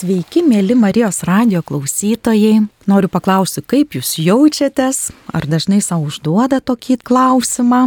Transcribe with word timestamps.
Sveiki, 0.00 0.40
mėly 0.40 0.72
Marijos 0.78 1.18
radio 1.28 1.60
klausytojai. 1.66 2.62
Noriu 2.88 3.08
paklausti, 3.12 3.60
kaip 3.60 3.92
jūs 3.98 4.14
jaučiatės? 4.16 5.10
Ar 5.36 5.44
dažnai 5.44 5.82
savo 5.84 6.06
užduoda 6.08 6.62
tokį 6.64 6.96
klausimą? 7.04 7.80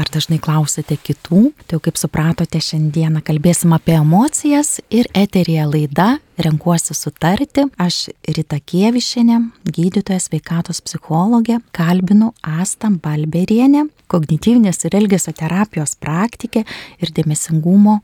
Ar 0.00 0.08
dažnai 0.08 0.38
klausite 0.40 0.96
kitų? 0.96 1.42
Tai 1.68 1.76
jau 1.76 1.82
kaip 1.84 2.00
supratote, 2.00 2.62
šiandieną 2.64 3.20
kalbėsim 3.26 3.74
apie 3.76 3.98
emocijas 3.98 4.78
ir 4.88 5.10
eterija 5.12 5.66
laida 5.68 6.06
Renkuosi 6.40 6.96
sutarti. 6.96 7.66
Aš 7.76 8.14
Rita 8.24 8.62
Kievišinė, 8.64 9.36
gydytoja 9.68 10.22
sveikatos 10.24 10.80
psichologė, 10.86 11.58
kalbinu 11.76 12.30
Astą 12.48 12.94
Balberienę, 12.96 13.90
kognityvinės 14.08 14.86
ir 14.88 14.96
elgesio 15.02 15.36
terapijos 15.36 15.98
praktikė 16.00 16.64
ir 17.02 17.12
dėmesingumo 17.12 17.98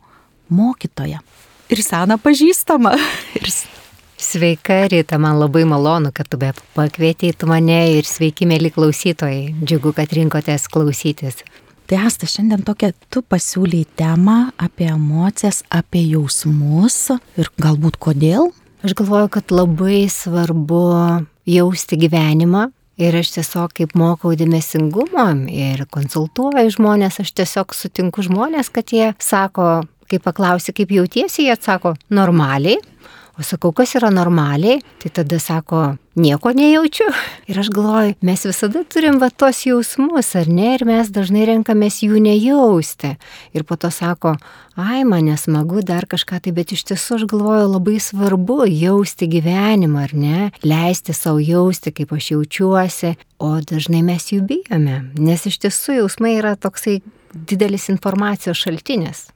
mokytoja 0.53 1.25
ir 1.73 1.83
seną 1.85 2.19
pažįstamą. 2.23 2.95
Ir... 3.39 3.49
Sveika, 4.25 4.87
Rita, 4.89 5.19
man 5.21 5.37
labai 5.37 5.65
malonu, 5.69 6.11
kad 6.15 6.29
tu 6.31 6.39
be 6.41 6.53
pakvietei 6.75 7.35
tu 7.37 7.47
mane 7.51 7.77
ir 7.93 8.07
sveiki, 8.09 8.47
mėly 8.49 8.71
klausytojai. 8.73 9.53
Džiugu, 9.61 9.93
kad 9.95 10.15
rinkotės 10.17 10.65
klausytis. 10.73 11.43
Tai 11.91 11.99
Asta, 12.07 12.25
šiandien 12.31 12.63
tokia 12.65 12.95
tu 13.13 13.21
pasiūlyi 13.21 13.83
temą 14.01 14.55
apie 14.57 14.89
emocijas, 14.89 15.61
apie 15.69 16.07
jausmus 16.07 17.11
ir 17.37 17.51
galbūt 17.61 18.01
kodėl? 18.01 18.49
Aš 18.87 18.97
galvoju, 18.97 19.29
kad 19.37 19.53
labai 19.53 20.07
svarbu 20.13 20.87
jausti 21.51 22.01
gyvenimą, 22.01 22.71
Ir 22.95 23.17
aš 23.19 23.33
tiesiog 23.35 23.73
kaip 23.75 23.97
mokau 23.99 24.37
dėmesingumo 24.39 25.25
ir 25.51 25.81
konsultuoju 25.91 26.77
žmonės, 26.77 27.17
aš 27.25 27.33
tiesiog 27.41 27.75
sutinku 27.75 28.23
žmonės, 28.23 28.71
kad 28.71 28.93
jie 28.95 29.09
sako, 29.19 29.83
kai 30.15 30.23
paklausi, 30.23 30.75
kaip 30.77 30.95
jautiesi, 30.95 31.49
jie 31.49 31.55
atsako, 31.55 31.97
normaliai. 32.15 32.79
O 33.35 33.43
sakau, 33.43 33.73
kas 33.75 33.97
yra 33.99 34.13
normaliai, 34.15 34.79
tai 35.03 35.11
tada 35.11 35.41
sako, 35.43 35.97
nieko 36.15 36.53
nejaučiu. 36.55 37.09
Ir 37.51 37.59
aš 37.59 37.71
galvoju, 37.75 38.13
mes 38.23 38.45
visada 38.47 38.85
turim 38.87 39.19
va 39.19 39.27
tos 39.35 39.65
jausmus, 39.67 40.29
ar 40.39 40.47
ne, 40.47 40.69
ir 40.77 40.85
mes 40.87 41.11
dažnai 41.11 41.43
renkamės 41.51 41.99
jų 42.07 42.23
nejausti. 42.23 43.17
Ir 43.51 43.67
po 43.67 43.75
to 43.75 43.91
sako, 43.91 44.37
ai, 44.79 45.03
man 45.03 45.27
nesmagu 45.27 45.83
dar 45.83 46.07
kažką 46.07 46.39
tai, 46.47 46.55
bet 46.55 46.77
iš 46.79 46.87
tiesų 46.93 47.19
aš 47.19 47.27
galvoju, 47.35 47.67
labai 47.75 47.99
svarbu 47.99 48.61
jausti 48.71 49.27
gyvenimą, 49.35 50.07
ar 50.07 50.15
ne, 50.15 50.39
leisti 50.63 51.11
savo 51.11 51.43
jausti, 51.43 51.91
kaip 51.91 52.15
aš 52.15 52.37
jaučiuosi, 52.37 53.17
o 53.43 53.57
dažnai 53.67 54.07
mes 54.07 54.31
jų 54.31 54.45
bijome, 54.47 55.09
nes 55.19 55.51
iš 55.51 55.59
tiesų 55.67 56.05
jausmai 56.05 56.37
yra 56.39 56.55
toksai 56.55 57.01
didelis 57.35 57.91
informacijos 57.91 58.63
šaltinis. 58.63 59.34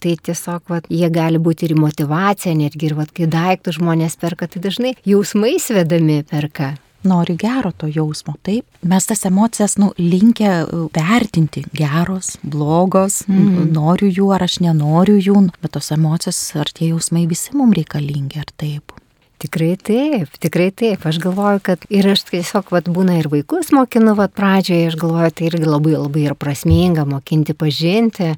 Tai 0.00 0.14
tiesiog, 0.16 0.62
vat, 0.72 0.86
jie 0.88 1.08
gali 1.12 1.36
būti 1.36 1.66
ir 1.68 1.74
motivacija, 1.76 2.54
netgi 2.56 2.88
ir, 2.88 2.94
vat, 2.96 3.10
kai 3.12 3.26
daiktų 3.28 3.74
žmonės 3.76 4.16
perka, 4.20 4.48
tai 4.48 4.62
dažnai 4.64 4.94
jausmai 5.04 5.58
svedami 5.60 6.22
perka. 6.24 6.74
Nori 7.04 7.34
gero 7.40 7.70
to 7.72 7.88
jausmo, 7.88 8.34
taip. 8.44 8.64
Mes 8.84 9.06
tas 9.08 9.24
emocijas, 9.28 9.78
nu, 9.80 9.90
linkę 9.96 10.50
uh, 10.64 10.86
vertinti 10.92 11.62
geros, 11.76 12.34
blogos, 12.40 13.22
mm. 13.28 13.70
noriu 13.72 14.08
jų 14.08 14.30
ar 14.36 14.44
aš 14.44 14.58
nenoriu 14.64 15.16
jų, 15.16 15.44
bet 15.60 15.76
tos 15.76 15.92
emocijos 15.96 16.40
ar 16.60 16.72
tie 16.72 16.90
jausmai 16.90 17.26
visi 17.28 17.56
mums 17.56 17.76
reikalingi, 17.80 18.40
ar 18.40 18.52
taip. 18.60 18.96
Tikrai 19.40 19.70
taip, 19.80 20.34
tikrai 20.40 20.68
taip. 20.76 21.06
Aš 21.08 21.20
galvoju, 21.24 21.62
kad 21.64 21.86
ir 21.88 22.10
aš 22.12 22.26
tiesiog 22.28 22.68
vat, 22.72 22.88
būna 22.92 23.16
ir 23.20 23.30
vaikus 23.32 23.72
mokinu 23.72 24.12
vat, 24.18 24.32
pradžioje, 24.36 24.90
aš 24.92 25.00
galvoju, 25.00 25.32
tai 25.36 25.48
irgi 25.48 25.64
labai 25.64 25.96
labai 25.96 26.26
yra 26.26 26.36
prasminga 26.36 27.08
mokinti 27.08 27.56
pažinti 27.56 28.34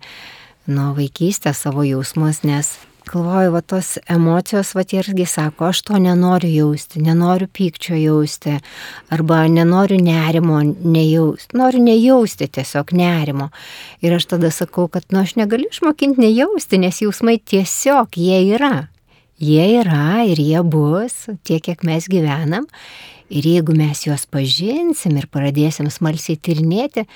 nuo 0.70 0.92
vaikystės 0.96 1.64
savo 1.64 1.82
jausmus, 1.86 2.42
nes 2.46 2.76
galvoju, 3.08 3.50
va 3.52 3.60
tos 3.66 3.96
emocijos, 4.10 4.72
va 4.76 4.84
irgi 4.94 5.26
sako, 5.26 5.70
aš 5.72 5.82
to 5.88 5.98
nenoriu 5.98 6.50
jausti, 6.52 7.02
nenoriu 7.02 7.48
pykčio 7.50 7.96
jausti, 7.98 8.58
arba 9.12 9.42
nenoriu 9.50 9.98
nerimo 10.02 10.60
nejausti, 10.62 11.56
noriu 11.58 11.82
nejausti 11.82 12.48
tiesiog 12.48 12.94
nerimo. 12.96 13.50
Ir 14.02 14.16
aš 14.16 14.28
tada 14.34 14.52
sakau, 14.54 14.86
kad, 14.88 15.08
nu, 15.10 15.22
aš 15.24 15.34
negaliu 15.40 15.70
išmokinti 15.72 16.22
nejausti, 16.22 16.80
nes 16.82 17.02
jausmai 17.02 17.38
tiesiog 17.38 18.18
jie 18.18 18.42
yra. 18.54 18.88
Jie 19.42 19.64
yra 19.80 20.22
ir 20.28 20.38
jie 20.38 20.60
bus 20.62 21.24
tiek, 21.42 21.64
kiek 21.64 21.82
mes 21.82 22.06
gyvenam. 22.10 22.68
Ir 23.32 23.46
jeigu 23.48 23.72
mes 23.74 24.02
juos 24.04 24.26
pažinsim 24.28 25.16
ir 25.16 25.24
pradėsim 25.32 25.88
smalsiai 25.90 26.36
tyrinėti, 26.36 27.06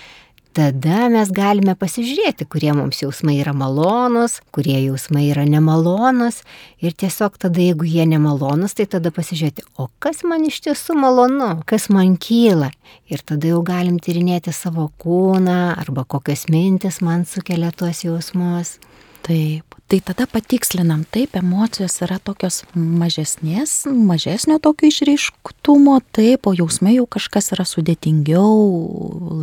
tada 0.57 1.07
mes 1.13 1.31
galime 1.35 1.75
pasižiūrėti, 1.77 2.47
kurie 2.49 2.73
mums 2.77 3.03
jausmai 3.03 3.37
yra 3.43 3.53
malonus, 3.57 4.39
kurie 4.55 4.79
jausmai 4.87 5.27
yra 5.29 5.45
nemalonus 5.49 6.41
ir 6.81 6.97
tiesiog 6.97 7.37
tada, 7.43 7.61
jeigu 7.61 7.85
jie 7.89 8.07
nemalonus, 8.09 8.77
tai 8.79 8.89
tada 8.97 9.13
pasižiūrėti, 9.13 9.67
o 9.77 9.91
kas 10.03 10.25
man 10.25 10.47
iš 10.49 10.63
tiesų 10.65 10.97
malonu, 11.03 11.51
kas 11.69 11.91
man 11.93 12.17
kyla. 12.21 12.71
Ir 13.13 13.21
tada 13.27 13.53
jau 13.53 13.61
galim 13.67 14.01
tyrinėti 14.03 14.55
savo 14.57 14.89
kūną 15.03 15.77
arba 15.77 16.07
kokios 16.09 16.47
mintis 16.53 17.03
man 17.05 17.29
sukelia 17.29 17.73
tuos 17.77 18.05
jausmus. 18.07 18.79
Taip. 19.27 19.77
Tai 19.87 20.01
tada 20.03 20.25
patikslinam, 20.27 21.05
taip, 21.15 21.37
emocijos 21.39 22.01
yra 22.03 22.17
tokios 22.19 22.65
mažesnės, 22.75 23.85
mažesnio 23.87 24.57
tokio 24.59 24.89
išreišktumo, 24.91 26.01
taip, 26.15 26.49
o 26.51 26.55
jausmai 26.59 26.97
jau 26.97 27.05
kažkas 27.07 27.53
yra 27.55 27.63
sudėtingiau, 27.63 28.51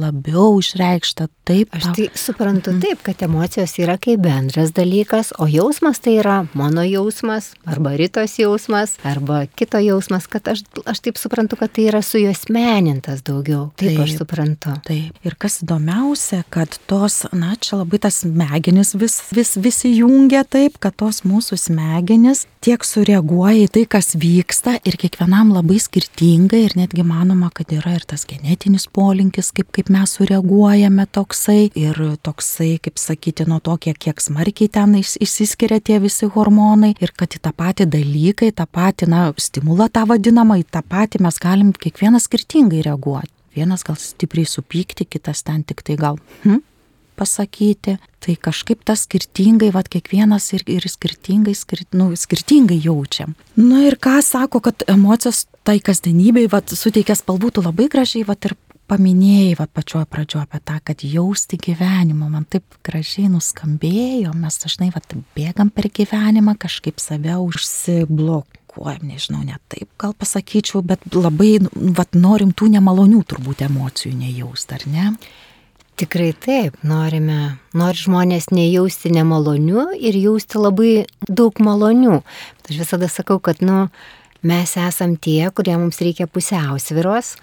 labiau 0.02 0.58
išreikšta, 0.60 1.30
taip. 1.48 1.72
Aš 1.72 1.88
tai 1.96 2.08
suprantu 2.20 2.74
taip, 2.84 3.00
kad 3.08 3.24
emocijos 3.24 3.78
yra 3.80 3.96
kaip 4.04 4.20
bendras 4.26 4.74
dalykas, 4.76 5.32
o 5.40 5.48
jausmas 5.48 6.04
tai 6.04 6.18
yra 6.20 6.42
mano 6.60 6.84
jausmas, 6.84 7.54
arba 7.64 7.96
rytos 7.96 8.36
jausmas, 8.42 8.98
arba 9.08 9.46
kito 9.48 9.80
jausmas, 9.80 10.28
kad 10.28 10.52
aš, 10.52 10.66
aš 10.84 11.04
taip 11.08 11.24
suprantu, 11.24 11.62
kad 11.62 11.72
tai 11.72 11.88
yra 11.94 12.04
su 12.04 12.20
juos 12.20 12.50
menintas 12.52 13.24
daugiau. 13.24 13.70
Taip, 13.80 13.94
taip 13.94 14.04
aš 14.10 14.18
suprantu. 14.20 14.76
Taip. 14.92 15.24
Ir 15.24 15.40
kas 15.40 15.62
įdomiausia, 15.64 16.44
kad 16.52 16.76
tos, 16.92 17.22
na, 17.32 17.56
čia 17.56 17.80
labai 17.80 18.04
tas 18.04 18.26
smegenis 18.26 18.92
vis, 19.00 19.22
vis, 19.32 19.56
vis 19.56 19.73
įjungia 19.88 20.14
jungia 20.14 20.44
taip, 20.48 20.78
kad 20.82 20.96
tos 20.98 21.22
mūsų 21.28 21.58
smegenis 21.60 22.46
tiek 22.64 22.84
sureaguoja 22.86 23.66
į 23.66 23.70
tai, 23.76 23.84
kas 23.90 24.14
vyksta 24.20 24.78
ir 24.88 24.96
kiekvienam 25.00 25.52
labai 25.54 25.80
skirtingai 25.82 26.64
ir 26.68 26.76
netgi 26.80 27.04
manoma, 27.04 27.50
kad 27.54 27.72
yra 27.76 27.96
ir 27.98 28.06
tas 28.08 28.26
genetinis 28.30 28.88
polinkis, 28.88 29.52
kaip, 29.56 29.72
kaip 29.76 29.92
mes 29.94 30.16
sureaguojame 30.18 31.06
toksai 31.12 31.72
ir 31.76 32.00
toksai, 32.24 32.78
kaip 32.84 33.00
sakyti, 33.02 33.48
nuo 33.50 33.60
to, 33.64 33.76
kiek, 33.78 34.00
kiek 34.00 34.24
smarkiai 34.24 34.72
ten 34.72 34.96
išsiskiria 35.00 35.82
tie 35.84 36.00
visi 36.04 36.30
hormonai 36.32 36.94
ir 37.00 37.14
kad 37.18 37.36
į 37.36 37.44
tą 37.44 37.54
patį 37.56 37.90
dalyką, 37.94 38.50
į 38.50 38.58
tą 38.60 38.68
patį, 38.68 39.10
na, 39.12 39.26
stimulą 39.38 39.90
tą 39.94 40.06
vadinamą, 40.10 40.60
į 40.64 40.68
tą 40.72 40.84
patį 40.88 41.24
mes 41.28 41.40
galim 41.44 41.74
kiekvienas 41.76 42.30
skirtingai 42.30 42.84
reaguoti. 42.88 43.32
Vienas 43.54 43.84
gal 43.86 44.00
stipriai 44.02 44.48
supykti, 44.50 45.06
kitas 45.06 45.44
ten 45.46 45.62
tik 45.68 45.84
tai 45.86 46.00
gal, 46.00 46.16
hm, 46.46 46.64
pasakyti, 47.16 47.98
tai 48.24 48.36
kažkaip 48.40 48.84
tas 48.88 49.06
skirtingai, 49.08 49.72
vad 49.76 49.90
kiekvienas 49.92 50.52
ir, 50.58 50.66
ir 50.72 50.88
skirtingai, 50.90 51.56
skir, 51.58 51.84
nu, 51.96 52.12
skirtingai 52.18 52.80
jaučiam. 52.84 53.36
Na 53.60 53.66
nu, 53.70 53.82
ir 53.88 54.00
ką 54.02 54.20
sako, 54.24 54.64
kad 54.64 54.86
emocijos 54.88 55.46
tai 55.68 55.80
kasdienybei, 55.84 56.50
vad 56.52 56.72
suteikia 56.76 57.16
spalvų, 57.20 57.54
tu 57.56 57.66
labai 57.66 57.90
gražiai, 57.92 58.26
vad 58.28 58.48
ir 58.48 58.56
paminėjai, 58.92 59.56
vad 59.58 59.72
pačioje 59.74 60.08
pradžioje 60.12 60.44
apie 60.46 60.60
tą, 60.68 60.78
kad 60.86 61.04
jausti 61.08 61.60
gyvenimą, 61.62 62.30
man 62.32 62.46
taip 62.50 62.78
gražiai 62.86 63.30
nuskambėjo, 63.32 64.34
mes 64.38 64.60
dažnai, 64.64 64.90
vad 64.94 65.16
bėgam 65.38 65.72
per 65.74 65.90
gyvenimą, 65.94 66.58
kažkaip 66.62 67.00
save 67.02 67.38
užsiblokuojam, 67.46 69.08
nežinau, 69.08 69.44
net 69.48 69.64
taip 69.72 69.90
gal 70.02 70.16
pasakyčiau, 70.18 70.84
bet 70.86 71.06
labai, 71.16 71.56
vad 71.72 72.18
norim 72.18 72.54
tų 72.54 72.74
nemalonių 72.76 73.24
turbūt 73.32 73.66
emocijų 73.70 74.14
nejaust, 74.20 74.76
ar 74.76 74.86
ne? 74.92 75.14
Tikrai 75.94 76.32
taip, 76.34 76.80
norime, 76.82 77.60
nori 77.78 78.00
žmonės 78.02 78.48
nejausti 78.50 79.12
nemalonių 79.14 79.92
ir 80.02 80.18
jausti 80.18 80.58
labai 80.58 80.94
daug 81.30 81.60
malonių. 81.62 82.16
Bet 82.58 82.72
aš 82.74 82.80
visada 82.82 83.10
sakau, 83.14 83.38
kad, 83.38 83.62
nu, 83.62 83.86
mes 84.42 84.74
esam 84.82 85.14
tie, 85.22 85.52
kurie 85.54 85.76
mums 85.78 86.02
reikia 86.02 86.26
pusiausviros 86.26 87.36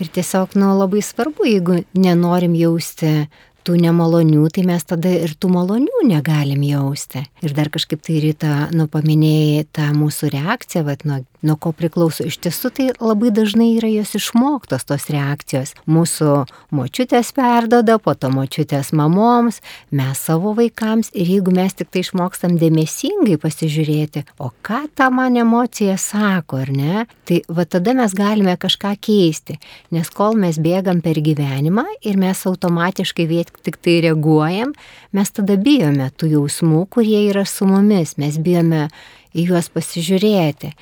ir 0.00 0.08
tiesiog, 0.14 0.56
nu, 0.56 0.72
labai 0.78 1.04
svarbu, 1.04 1.44
jeigu 1.50 1.82
nenorim 2.00 2.56
jausti 2.56 3.28
tų 3.68 3.76
nemalonių, 3.82 4.46
tai 4.56 4.64
mes 4.64 4.88
tada 4.88 5.12
ir 5.12 5.34
tų 5.36 5.50
malonių 5.52 6.06
negalim 6.08 6.62
jausti. 6.64 7.26
Ir 7.44 7.52
dar 7.52 7.68
kažkaip 7.74 8.00
tai 8.06 8.22
ryta, 8.24 8.52
nu, 8.72 8.88
paminėjai 8.88 9.66
tą 9.76 9.90
mūsų 9.92 10.32
reakciją, 10.32 10.86
vad, 10.88 11.04
nuo, 11.04 11.20
nuo 11.42 11.56
ko 11.56 11.72
priklauso. 11.76 12.24
Iš 12.26 12.38
tiesų 12.44 12.70
tai 12.74 12.86
labai 12.98 13.30
dažnai 13.34 13.70
yra 13.76 13.90
jos 13.90 14.14
išmoktos 14.18 14.86
tos 14.88 15.08
reakcijos. 15.12 15.74
Mūsų 15.88 16.44
močiutės 16.74 17.30
perdoda, 17.36 17.98
po 18.02 18.14
to 18.18 18.30
močiutės 18.32 18.90
mamoms, 18.96 19.60
mes 19.94 20.22
savo 20.28 20.54
vaikams 20.58 21.12
ir 21.14 21.30
jeigu 21.36 21.54
mes 21.54 21.76
tik 21.78 21.92
tai 21.94 22.02
išmokstam 22.04 22.58
dėmesingai 22.60 23.38
pasižiūrėti, 23.42 24.24
o 24.42 24.50
ką 24.66 24.84
ta 24.98 25.10
man 25.14 25.38
emocija 25.38 25.96
sako, 26.00 26.62
ar 26.64 26.72
ne, 26.74 27.06
tai 27.28 27.42
va 27.48 27.66
tada 27.68 27.94
mes 27.98 28.14
galime 28.16 28.56
kažką 28.60 28.94
keisti. 29.00 29.58
Nes 29.94 30.10
kol 30.14 30.38
mes 30.38 30.58
bėgam 30.62 31.02
per 31.04 31.20
gyvenimą 31.22 31.86
ir 32.02 32.18
mes 32.20 32.44
automatiškai 32.48 33.28
viet 33.30 33.52
tik 33.62 33.78
tai 33.82 33.98
reaguojam, 34.08 34.74
mes 35.14 35.30
tada 35.34 35.58
bijome 35.60 36.10
tų 36.18 36.34
jausmų, 36.34 36.86
kurie 36.92 37.20
yra 37.28 37.46
su 37.48 37.68
mumis. 37.68 38.16
Mes 38.18 38.38
bijome 38.42 38.88
į 39.36 39.48
juos 39.52 39.68
pasižiūrėti. 39.72 40.72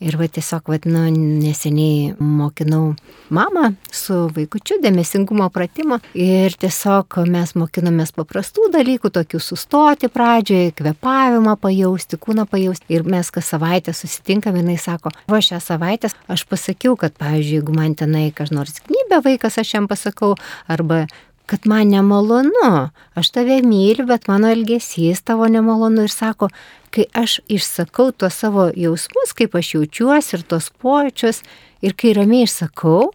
Ir 0.00 0.16
va 0.16 0.24
tiesiog, 0.32 0.70
va, 0.72 0.78
nu, 0.88 1.02
neseniai 1.12 2.14
mokinau 2.16 2.94
mamą 3.36 3.66
su 3.92 4.14
vaikučiu 4.32 4.78
dėmesingumo 4.80 5.50
pratimo 5.52 5.98
ir 6.16 6.56
tiesiog 6.60 7.18
mes 7.28 7.52
mokinomės 7.60 8.14
paprastų 8.16 8.70
dalykų, 8.72 9.10
tokių 9.18 9.42
sustoti 9.44 10.08
pradžioje, 10.08 10.72
kvepavimą 10.78 11.58
pajausti, 11.60 12.16
kūną 12.16 12.46
pajausti. 12.48 12.88
Ir 12.96 13.04
mes 13.04 13.28
kas 13.34 13.52
savaitę 13.52 13.92
susitinkam, 13.92 14.56
jinai 14.56 14.78
sako, 14.80 15.12
va 15.28 15.42
šią 15.44 15.60
savaitę 15.60 16.08
aš 16.32 16.46
pasakiau, 16.48 16.96
kad, 16.96 17.12
pavyzdžiui, 17.20 17.60
jeigu 17.60 17.76
man 17.76 17.92
tenai 17.98 18.30
kas 18.32 18.54
nors 18.56 18.80
knybė 18.86 19.20
vaikas, 19.28 19.60
aš 19.60 19.76
jam 19.76 19.90
pasakau, 19.90 20.32
arba 20.64 21.04
kad 21.50 21.66
man 21.66 21.90
nemalonu, 21.90 22.90
aš 23.18 23.32
tave 23.34 23.56
myliu, 23.66 24.06
bet 24.06 24.28
mano 24.30 24.50
elgesys 24.54 25.24
tavo 25.26 25.48
nemalonu 25.50 26.04
ir 26.06 26.12
sako, 26.14 26.46
kai 26.94 27.08
aš 27.10 27.40
išsakau 27.50 28.12
tuos 28.14 28.38
savo 28.38 28.68
jausmus, 28.76 29.34
kaip 29.34 29.56
aš 29.58 29.74
jaučiuosi 29.74 30.36
ir 30.38 30.46
tos 30.46 30.70
pojūčius, 30.82 31.42
ir 31.82 31.96
kai 31.98 32.14
ramiai 32.14 32.46
išsakau, 32.46 33.10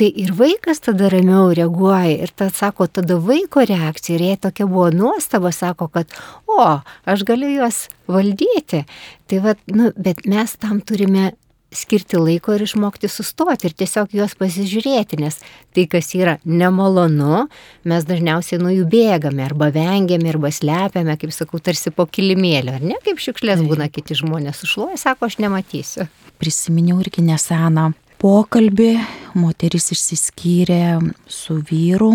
tai 0.00 0.08
ir 0.24 0.32
vaikas 0.38 0.80
tada 0.86 1.10
ramiau 1.12 1.52
reaguoja. 1.54 2.16
Ir 2.24 2.32
tad 2.32 2.56
sako, 2.56 2.88
tada 2.88 3.18
vaiko 3.20 3.66
reakcija, 3.68 4.16
ir 4.16 4.26
jie 4.30 4.40
tokia 4.48 4.66
buvo 4.70 4.88
nuostaba, 4.94 5.52
sako, 5.52 5.90
kad, 5.92 6.16
o, 6.48 6.64
aš 7.04 7.26
galiu 7.28 7.52
juos 7.52 7.84
valdyti. 8.08 8.86
Tai 9.28 9.44
vad, 9.44 9.60
nu, 9.68 9.92
bet 9.96 10.24
mes 10.30 10.56
tam 10.56 10.80
turime 10.80 11.34
skirti 11.76 12.18
laiko 12.20 12.54
ir 12.54 12.64
išmokti 12.66 13.10
sustoti 13.10 13.68
ir 13.68 13.74
tiesiog 13.76 14.14
juos 14.14 14.36
pasižiūrėti, 14.38 15.18
nes 15.22 15.40
tai, 15.74 15.86
kas 15.90 16.12
yra 16.16 16.36
nemalonu, 16.44 17.46
mes 17.88 18.06
dažniausiai 18.08 18.60
nuo 18.62 18.72
jų 18.74 18.86
bėgame 18.92 19.44
arba 19.46 19.70
vengiame 19.74 20.30
arba 20.32 20.52
slepiame, 20.54 21.18
kaip 21.20 21.34
sakau, 21.34 21.60
tarsi 21.62 21.92
po 21.94 22.06
kilimėlio, 22.06 22.78
ar 22.78 22.86
ne, 22.86 23.00
kaip 23.04 23.22
šiukšlės 23.22 23.64
būna 23.66 23.90
kiti 23.92 24.16
žmonės 24.18 24.62
sušluoja, 24.62 25.00
sako, 25.00 25.30
aš 25.30 25.40
nematysiu. 25.42 26.08
Prisiminiau 26.42 27.00
irgi 27.02 27.24
neseną 27.26 27.90
pokalbį, 28.22 28.94
moteris 29.36 29.90
išsiskyrė 29.94 30.96
su 31.30 31.60
vyru 31.68 32.14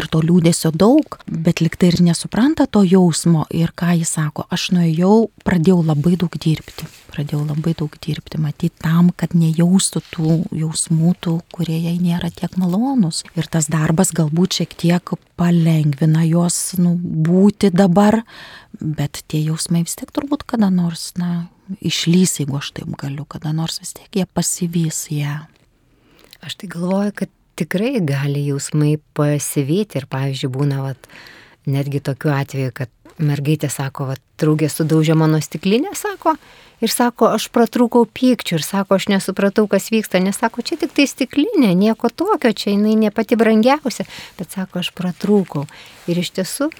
ir 0.00 0.08
to 0.10 0.20
liūdėsio 0.24 0.70
daug, 0.74 1.18
bet 1.26 1.62
liktai 1.62 1.90
ir 1.92 1.98
nesupranta 2.06 2.66
to 2.70 2.84
jausmo 2.86 3.44
ir 3.54 3.72
ką 3.76 3.96
jis 3.98 4.14
sako, 4.18 4.46
aš 4.54 4.70
nuėjau, 4.76 5.28
pradėjau 5.46 5.80
labai 5.86 6.14
daug 6.20 6.34
dirbti, 6.38 6.86
pradėjau 7.12 7.42
labai 7.44 7.74
daug 7.78 7.98
dirbti, 8.04 8.40
matyti 8.42 8.72
tam, 8.84 9.10
kad 9.10 9.34
nejaustų 9.38 10.02
tų 10.12 10.36
jausmų, 10.62 11.14
tų, 11.24 11.34
kurie 11.54 11.78
jai 11.82 11.96
nėra 12.02 12.30
tiek 12.34 12.54
malonus. 12.60 13.24
Ir 13.38 13.50
tas 13.50 13.70
darbas 13.72 14.14
galbūt 14.16 14.60
šiek 14.60 14.78
tiek 14.78 15.14
palengvina 15.38 16.24
juos 16.28 16.58
nu, 16.78 16.94
būti 16.98 17.72
dabar, 17.74 18.22
bet 18.80 19.22
tie 19.28 19.42
jausmai 19.46 19.84
vis 19.86 19.98
tiek 19.98 20.10
turbūt 20.14 20.46
kada 20.48 20.70
nors, 20.74 21.12
na, 21.18 21.48
išlys, 21.80 22.38
jeigu 22.42 22.58
aš 22.58 22.72
taip 22.78 22.92
galiu, 23.00 23.26
kada 23.28 23.52
nors 23.56 23.80
vis 23.82 23.94
tiek 23.96 24.20
jie 24.20 24.26
pasivys 24.26 25.06
ją. 25.12 25.40
Aš 26.44 26.54
tai 26.60 26.68
galvoju, 26.70 27.12
kad 27.18 27.32
tikrai 27.58 27.98
gali 28.04 28.44
jausmai 28.46 28.96
pasivyti 29.16 30.00
ir, 30.00 30.06
pavyzdžiui, 30.10 30.52
būna, 30.54 30.82
vat, 30.84 31.10
netgi 31.68 32.00
tokiu 32.04 32.32
atveju, 32.34 32.72
kad 32.76 32.92
mergaitė 33.18 33.70
sako, 33.72 34.12
vat, 34.12 34.22
draugė 34.38 34.70
sudaužė 34.70 35.16
mano 35.18 35.40
stiklinę, 35.42 35.92
sako, 35.98 36.36
ir 36.84 36.92
sako, 36.92 37.32
aš 37.34 37.48
pratrūkau 37.54 38.06
pykčių 38.06 38.58
ir 38.58 38.66
sako, 38.66 38.98
aš 38.98 39.08
nesupratau, 39.10 39.66
kas 39.70 39.90
vyksta, 39.94 40.22
nes 40.22 40.38
sako, 40.38 40.62
čia 40.62 40.78
tik 40.80 40.94
tai 40.96 41.08
stiklinė, 41.10 41.72
nieko 41.78 42.10
tokio, 42.10 42.52
čia 42.54 42.72
jinai 42.74 42.94
ne 43.00 43.10
pati 43.14 43.38
brangiausia, 43.38 44.06
bet 44.38 44.54
sako, 44.54 44.84
aš 44.84 44.92
pratrūkau. 44.98 45.66
Ir 46.08 46.22
iš 46.22 46.32
tiesų 46.38 46.70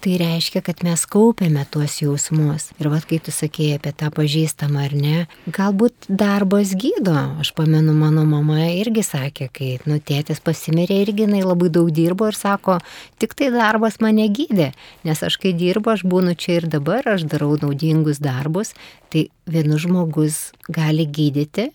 tai 0.00 0.16
reiškia, 0.20 0.62
kad 0.64 0.82
mes 0.86 1.02
kaupiame 1.10 1.62
tuos 1.70 1.98
jausmus. 2.00 2.70
Ir 2.80 2.90
vad, 2.92 3.04
kai 3.08 3.18
tu 3.22 3.32
sakėjai 3.34 3.78
apie 3.78 3.92
tą 3.96 4.10
pažįstamą 4.16 4.84
ar 4.88 4.94
ne, 4.96 5.16
galbūt 5.52 6.08
darbas 6.08 6.74
gydo. 6.78 7.16
Aš 7.42 7.52
pamenu, 7.58 7.94
mano 7.96 8.24
mama 8.28 8.66
irgi 8.68 9.04
sakė, 9.06 9.50
kai, 9.54 9.70
nu, 9.90 10.00
tėtis 10.00 10.42
pasimirė 10.44 11.00
irgi 11.04 11.26
jinai 11.26 11.42
labai 11.44 11.72
daug 11.72 11.90
dirbo 11.94 12.30
ir 12.30 12.38
sako, 12.38 12.78
tik 13.20 13.36
tai 13.38 13.50
darbas 13.54 14.00
mane 14.04 14.28
gydė. 14.28 14.70
Nes 15.08 15.24
aš 15.26 15.40
kai 15.42 15.54
dirbu, 15.56 15.94
aš 15.94 16.06
būnu 16.08 16.36
čia 16.40 16.60
ir 16.60 16.70
dabar, 16.72 17.06
aš 17.16 17.28
darau 17.30 17.52
naudingus 17.60 18.22
darbus, 18.22 18.74
tai 19.12 19.28
vienas 19.50 19.84
žmogus 19.84 20.50
gali 20.70 21.06
gydyti, 21.06 21.70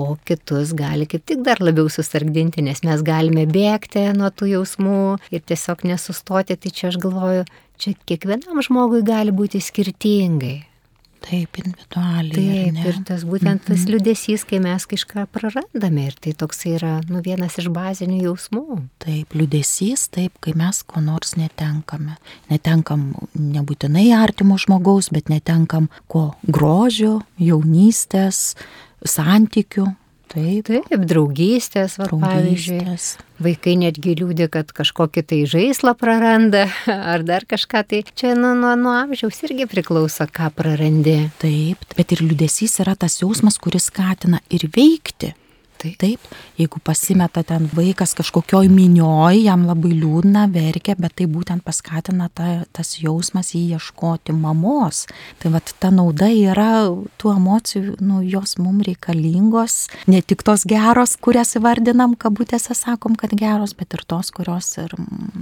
o 0.00 0.16
kitus 0.28 0.72
gali 0.76 1.08
kaip 1.10 1.26
tik 1.28 1.44
dar 1.46 1.60
labiau 1.62 1.90
susargdinti, 1.92 2.64
nes 2.64 2.82
mes 2.86 3.04
galime 3.06 3.46
bėgti 3.50 4.08
nuo 4.16 4.32
tų 4.32 4.54
jausmų 4.54 5.02
ir 5.34 5.44
tiesiog 5.44 5.84
nesustoti. 5.92 6.56
Tai 6.60 6.74
čia 6.74 6.88
aš 6.90 6.98
galvoju, 7.02 7.46
čia 7.80 7.94
kiekvienam 8.08 8.64
žmogui 8.64 9.04
gali 9.06 9.34
būti 9.34 9.62
skirtingai. 9.64 10.58
Taip, 11.20 11.58
individualiai. 11.60 12.70
Taip, 12.72 12.78
ir 12.88 12.98
tas 13.04 13.24
būtent 13.28 13.66
tas 13.66 13.82
mhm. 13.82 13.92
liudesys, 13.92 14.44
kai 14.48 14.60
mes 14.62 14.86
kažką 14.88 15.26
prarandame 15.34 16.06
ir 16.08 16.16
tai 16.16 16.32
toks 16.38 16.64
yra 16.70 16.94
nu, 17.10 17.20
vienas 17.24 17.58
iš 17.60 17.68
bazinių 17.74 18.22
jausmų. 18.24 18.80
Taip, 19.04 19.36
liudesys, 19.36 20.06
taip, 20.14 20.38
kai 20.40 20.54
mes 20.56 20.80
ko 20.88 21.02
nors 21.04 21.36
netenkame. 21.36 22.16
Netenkam 22.50 23.10
nebūtinai 23.36 24.08
artimo 24.16 24.56
žmogaus, 24.60 25.10
bet 25.12 25.28
netenkam 25.32 25.90
ko 26.10 26.30
grožio, 26.48 27.18
jaunystės, 27.40 28.54
santykių. 29.06 29.88
Taip, 30.30 30.68
taip 30.68 31.02
draugystės, 31.10 31.96
va, 31.98 32.06
draugystės. 32.06 32.28
pavyzdžiui. 32.30 33.42
Vaikai 33.42 33.72
netgi 33.80 34.12
liūdė, 34.20 34.46
kad 34.52 34.68
kažkokį 34.76 35.24
tai 35.26 35.40
žaislą 35.50 35.96
praranda 35.98 36.68
ar 37.12 37.24
dar 37.26 37.46
kažką. 37.50 37.82
Tai 37.90 38.02
čia 38.14 38.36
nuo, 38.38 38.52
nuo, 38.54 38.76
nuo 38.78 38.94
amžiaus 38.94 39.42
irgi 39.48 39.66
priklauso, 39.70 40.28
ką 40.30 40.52
prarandi. 40.54 41.16
Taip, 41.42 41.82
bet 41.98 42.14
ir 42.14 42.22
liūdėsys 42.22 42.78
yra 42.84 42.94
tas 42.94 43.18
jausmas, 43.24 43.58
kuris 43.58 43.90
skatina 43.90 44.38
ir 44.54 44.68
veikti. 44.70 45.34
Taip. 45.80 45.96
Taip, 45.98 46.32
jeigu 46.60 46.80
pasimeta 46.84 47.42
ten 47.46 47.68
vaikas 47.76 48.14
kažkokioj 48.18 48.68
minioj, 48.72 49.40
jam 49.44 49.64
labai 49.68 49.92
liūdna, 49.96 50.46
verkia, 50.52 50.96
bet 51.00 51.16
tai 51.20 51.26
būtent 51.30 51.64
paskatina 51.64 52.28
ta, 52.34 52.64
tas 52.76 52.94
jausmas 53.00 53.54
jį 53.54 53.76
ieškoti 53.76 54.34
mamos. 54.36 55.06
Tai 55.40 55.54
vad 55.54 55.72
ta 55.80 55.90
nauda 55.94 56.28
yra 56.30 56.88
tų 57.20 57.34
emocijų, 57.36 57.96
nu, 58.04 58.20
jos 58.26 58.56
mums 58.60 58.86
reikalingos, 58.88 59.76
ne 60.10 60.22
tik 60.22 60.44
tos 60.46 60.66
geros, 60.68 61.16
kurias 61.20 61.54
įvardinam, 61.58 62.16
kabutėse 62.20 62.76
sakom, 62.76 63.16
kad 63.18 63.32
geros, 63.36 63.74
bet 63.78 63.96
ir 63.96 64.04
tos, 64.08 64.32
kurios 64.34 64.72
ir 64.80 64.94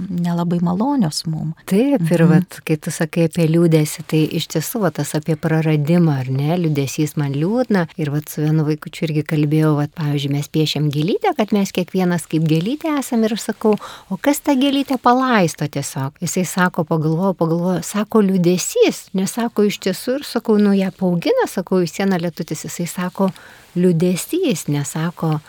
nelabai 0.09 0.61
malonios 0.65 1.25
mums. 1.29 1.57
Taip, 1.69 2.03
ir 2.09 2.23
mhm. 2.25 2.31
vad, 2.31 2.59
kai 2.65 2.79
tu 2.81 2.93
sakai 2.93 3.27
apie 3.29 3.47
liūdėsi, 3.49 4.05
tai 4.09 4.23
iš 4.39 4.49
tiesų, 4.55 4.83
va, 4.85 4.93
tas 4.95 5.13
apie 5.17 5.37
praradimą, 5.39 6.19
ar 6.23 6.31
ne, 6.33 6.51
liūdėsys 6.63 7.15
man 7.19 7.35
liūdna. 7.37 7.87
Ir 7.99 8.13
vad 8.13 8.29
su 8.31 8.43
vienu 8.43 8.65
vaikučiu 8.67 9.07
irgi 9.09 9.25
kalbėjau, 9.27 9.75
vad, 9.79 9.93
pavyzdžiui, 9.97 10.33
mes 10.37 10.51
piešiam 10.51 10.89
gėlytę, 11.09 11.33
kad 11.35 11.51
mes 11.51 11.71
kiekvienas 11.73 12.27
kaip 12.29 12.43
gėlytė 12.45 12.91
esame 12.99 13.25
ir 13.27 13.33
aš 13.33 13.49
sakau, 13.49 13.77
o 14.09 14.17
kas 14.17 14.39
tą 14.39 14.53
gėlytę 14.53 14.99
palaisto 15.01 15.65
tiesiog. 15.65 16.19
Jisai 16.21 16.45
sako, 16.45 16.83
pagalvoju, 16.85 17.33
pagalvoju, 17.33 17.83
sako 17.83 18.21
liūdėsys, 18.21 19.09
nesako 19.17 19.65
iš 19.65 19.79
tiesų 19.79 20.19
ir 20.19 20.25
sakau, 20.27 20.57
nu 20.59 20.73
ją 20.73 20.91
paugina, 20.91 21.47
sakau, 21.47 21.81
į 21.81 21.89
sieną 21.89 22.19
lietutis, 22.21 22.65
jisai 22.67 22.85
sako 22.87 23.31
liūdėsys, 23.75 24.67
nesako 24.69 25.39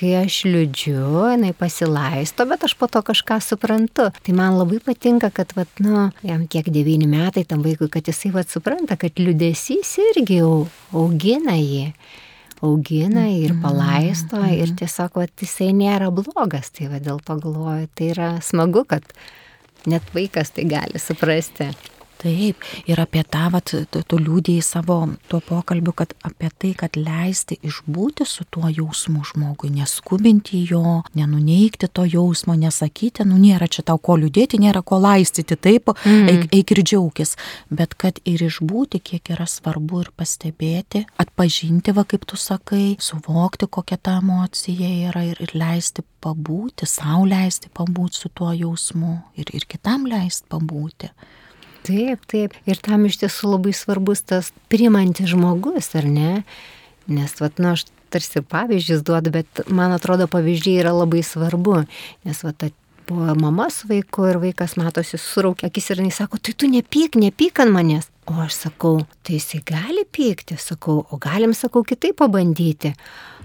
kai 0.00 0.14
aš 0.16 0.46
liūdžiu, 0.48 1.02
jinai 1.34 1.52
pasilaisto, 1.52 2.46
bet 2.48 2.64
aš 2.64 2.72
po 2.80 2.88
to 2.88 3.02
kažką 3.04 3.36
suprantu. 3.44 4.08
Tai 4.24 4.32
man 4.32 4.56
labai 4.56 4.78
patinka, 4.80 5.28
kad, 5.28 5.52
vat, 5.52 5.68
nu, 5.84 6.06
jam 6.24 6.46
kiek 6.48 6.72
devyni 6.72 7.04
metai 7.10 7.44
tam 7.44 7.60
vaikui, 7.66 7.90
kad 7.92 8.08
jisai, 8.08 8.32
vat, 8.32 8.48
supranta, 8.48 8.96
kad 8.96 9.20
liūdėsys 9.20 9.92
irgi 10.06 10.40
augina 10.40 11.58
jį 11.60 11.90
augina 12.62 13.26
ir 13.32 13.54
mhm. 13.54 13.62
palaisto 13.62 14.36
mm 14.36 14.42
-hmm. 14.42 14.62
ir 14.62 14.74
tiesiog 14.76 15.16
vat, 15.16 15.32
jisai 15.40 15.72
nėra 15.72 16.10
blogas. 16.10 16.70
Tai 16.70 16.88
va 16.88 16.98
dėl 16.98 17.20
to 17.24 17.36
galvoju, 17.36 17.88
tai 17.94 18.10
yra 18.14 18.40
smagu, 18.40 18.84
kad 18.84 19.02
net 19.86 20.02
vaikas 20.14 20.50
tai 20.50 20.64
gali 20.64 20.98
suprasti. 20.98 21.70
Taip, 22.20 22.60
ir 22.84 23.00
apie 23.00 23.22
tą, 23.24 23.46
vat, 23.54 23.70
tu, 23.72 24.00
tu 24.04 24.18
liūdėjai 24.20 24.64
savo 24.64 24.98
tuo 25.30 25.38
pokalbiu, 25.40 25.94
kad 25.96 26.10
apie 26.26 26.50
tai, 26.52 26.74
kad 26.76 26.98
leisti 27.00 27.56
išbūti 27.64 28.26
su 28.28 28.44
tuo 28.52 28.68
jausmu 28.68 29.22
žmogui, 29.24 29.70
neskubinti 29.72 30.60
jo, 30.68 30.98
nenuneikti 31.16 31.88
to 31.88 32.04
jausmo, 32.04 32.58
nesakyti, 32.60 33.24
nu 33.24 33.40
nėra 33.40 33.70
čia 33.72 33.86
tau 33.88 33.96
ko 33.96 34.18
liūdėti, 34.20 34.60
nėra 34.60 34.84
ko 34.84 35.00
laistyti, 35.00 35.56
taip, 35.56 35.94
mm. 35.96 36.28
eik, 36.34 36.46
eik 36.58 36.76
ir 36.76 36.82
džiaugis, 36.92 37.34
bet 37.72 37.96
kad 37.96 38.20
ir 38.28 38.44
išbūti, 38.50 39.00
kiek 39.00 39.32
yra 39.32 39.48
svarbu 39.48 40.04
ir 40.04 40.12
pastebėti, 40.12 41.06
atpažinti, 41.24 41.96
va 41.96 42.04
kaip 42.04 42.28
tu 42.28 42.36
sakai, 42.36 42.98
suvokti, 43.00 43.64
kokia 43.64 43.96
ta 43.96 44.18
emocija 44.20 44.92
yra 45.08 45.24
ir, 45.32 45.40
ir 45.40 45.56
leisti 45.56 46.04
pabūti, 46.20 46.84
savo 46.84 47.24
leisti 47.32 47.72
pabūti 47.72 48.26
su 48.26 48.28
tuo 48.28 48.52
jausmu 48.52 49.16
ir, 49.40 49.56
ir 49.56 49.64
kitam 49.64 50.04
leisti 50.10 50.50
pabūti. 50.52 51.14
Taip, 51.90 52.26
taip. 52.30 52.54
Ir 52.70 52.78
tam 52.78 53.06
iš 53.08 53.20
tiesų 53.24 53.56
labai 53.56 53.74
svarbus 53.74 54.22
tas 54.22 54.52
primantis 54.70 55.32
žmogus, 55.32 55.90
ar 55.98 56.06
ne? 56.06 56.42
Nes, 57.10 57.32
vat, 57.42 57.58
nu, 57.58 57.72
aš 57.74 57.88
tarsi 58.14 58.42
pavyzdžius 58.46 59.02
duodu, 59.06 59.32
bet 59.34 59.64
man 59.70 59.94
atrodo 59.96 60.28
pavyzdžiai 60.30 60.84
yra 60.84 60.92
labai 60.94 61.24
svarbu. 61.26 61.80
Nes, 62.26 62.44
vat, 62.46 62.70
buvo 63.10 63.34
mama 63.34 63.66
su 63.74 63.88
vaiku 63.90 64.28
ir 64.30 64.38
vaikas 64.38 64.76
matosi 64.78 65.18
suraukia 65.18 65.70
akis 65.70 65.90
ir 65.90 66.02
jinai 66.02 66.14
sako, 66.14 66.38
tai 66.38 66.54
tu 66.54 66.70
nepyk, 66.70 67.18
nepyk 67.18 67.64
ant 67.64 67.74
manęs. 67.74 68.06
O 68.30 68.36
aš 68.44 68.54
sakau, 68.68 69.00
tai 69.26 69.40
jisai 69.40 69.64
gali 69.66 70.06
pykti, 70.06 70.54
sakau, 70.60 71.00
o 71.02 71.18
galim, 71.18 71.56
sakau, 71.56 71.82
kitaip 71.82 72.20
pabandyti 72.22 72.94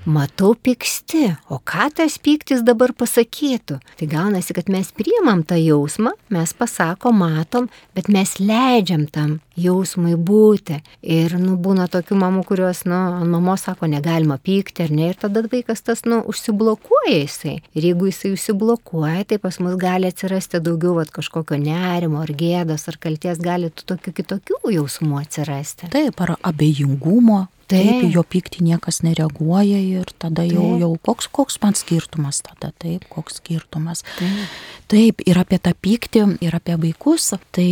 matau 0.05 0.53
pyksti, 0.55 1.35
o 1.50 1.59
ką 1.59 1.89
tas 1.97 2.17
pyktis 2.21 2.63
dabar 2.65 2.93
pasakytų? 2.97 3.79
Tai 4.00 4.07
gaunasi, 4.09 4.55
kad 4.57 4.69
mes 4.71 4.91
priimam 4.95 5.43
tą 5.47 5.57
jausmą, 5.59 6.13
mes 6.33 6.53
pasakom, 6.57 7.19
matom, 7.24 7.69
bet 7.97 8.09
mes 8.13 8.38
leidžiam 8.39 9.07
tam 9.12 9.39
jausmui 9.59 10.15
būti. 10.19 10.81
Ir, 11.01 11.38
nu, 11.41 11.55
būna 11.62 11.88
tokių 11.91 12.17
mamų, 12.19 12.43
kurios, 12.47 12.83
nu, 12.89 12.95
ant 13.21 13.31
mamos 13.31 13.65
sako, 13.65 13.89
negalima 13.91 14.38
pykti, 14.41 14.85
ar 14.85 14.93
ne, 14.93 15.09
ir 15.12 15.19
tada 15.19 15.45
vaikas 15.51 15.83
tas, 15.85 16.03
nu, 16.07 16.21
užsiblokuoja 16.29 17.17
jisai. 17.17 17.57
Ir 17.74 17.89
jeigu 17.89 18.09
jisai 18.12 18.33
užsiblokuoja, 18.35 19.25
tai 19.29 19.39
pas 19.41 19.59
mus 19.63 19.77
gali 19.81 20.12
atsirasti 20.12 20.62
daugiau, 20.63 20.97
va, 21.00 21.07
kažkokio 21.17 21.59
nerimo, 21.62 22.21
ar 22.24 22.35
gėdos, 22.35 22.88
ar 22.91 23.00
kalties, 23.01 23.41
gali 23.43 23.71
tų 23.71 23.89
tokių 23.95 24.15
kitokių 24.21 24.62
jausmų 24.75 25.21
atsirasti. 25.24 25.91
Taip, 25.93 26.21
ar 26.25 26.35
abejingumo, 26.43 27.45
Taip, 27.72 28.05
jo 28.13 28.22
pyktį 28.22 28.63
niekas 28.67 29.01
nereaguoja 29.05 29.79
ir 29.81 30.12
tada 30.22 30.45
jau, 30.45 30.62
taip. 30.62 30.81
jau 30.84 30.91
koks, 31.10 31.29
koks 31.34 31.60
man 31.63 31.77
skirtumas 31.77 32.43
tada, 32.45 32.69
taip, 32.81 33.07
koks 33.10 33.39
skirtumas. 33.41 34.03
Taip. 34.19 34.57
taip, 34.91 35.24
ir 35.25 35.39
apie 35.41 35.57
tą 35.57 35.74
pyktį, 35.74 36.25
ir 36.45 36.57
apie 36.57 36.77
vaikus, 36.81 37.31
tai 37.55 37.69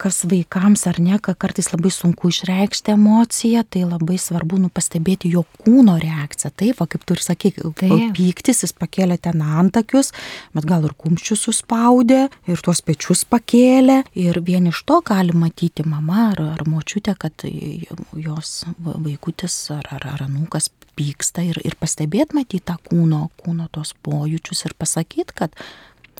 kas 0.00 0.22
vaikams 0.28 0.84
ar 0.90 0.98
ne, 1.02 1.18
kad 1.22 1.38
kartais 1.40 1.70
labai 1.72 1.90
sunku 1.94 2.30
išreikšti 2.32 2.94
emociją, 2.94 3.64
tai 3.68 3.84
labai 3.86 4.18
svarbu 4.20 4.58
nu, 4.62 4.70
pastebėti 4.74 5.30
jo 5.34 5.44
kūno 5.60 5.96
reakciją. 6.02 6.52
Taip, 6.54 6.80
va, 6.80 6.88
kaip 6.90 7.06
tu 7.06 7.16
ir 7.16 7.22
sakai, 7.24 7.52
pyktis, 8.16 8.64
jis 8.66 8.74
pakėlė 8.78 9.18
ten 9.22 9.42
antakius, 9.44 10.12
bet 10.56 10.68
gal 10.68 10.86
ir 10.88 10.96
kumščius 10.98 11.46
suspaudė 11.48 12.26
ir 12.50 12.64
tuos 12.64 12.82
pečius 12.84 13.24
pakėlė. 13.28 14.02
Ir 14.18 14.40
vien 14.44 14.70
iš 14.70 14.84
to 14.88 15.00
gali 15.06 15.34
matyti 15.36 15.86
mama 15.86 16.30
ar, 16.32 16.44
ar 16.54 16.64
močiutė, 16.68 17.16
kad 17.18 17.46
jos 17.46 18.64
vaikutis 18.78 19.58
ar, 19.74 19.88
ar, 19.94 20.08
ar 20.14 20.26
anūkas 20.28 20.70
pyksta 20.94 21.42
ir, 21.46 21.58
ir 21.66 21.76
pastebėt 21.80 22.34
matyti 22.36 22.62
tą 22.70 22.76
kūno, 22.90 23.28
kūno 23.40 23.68
tos 23.74 23.94
pojūčius 24.06 24.66
ir 24.68 24.76
pasakyti, 24.78 25.34
kad 25.34 25.56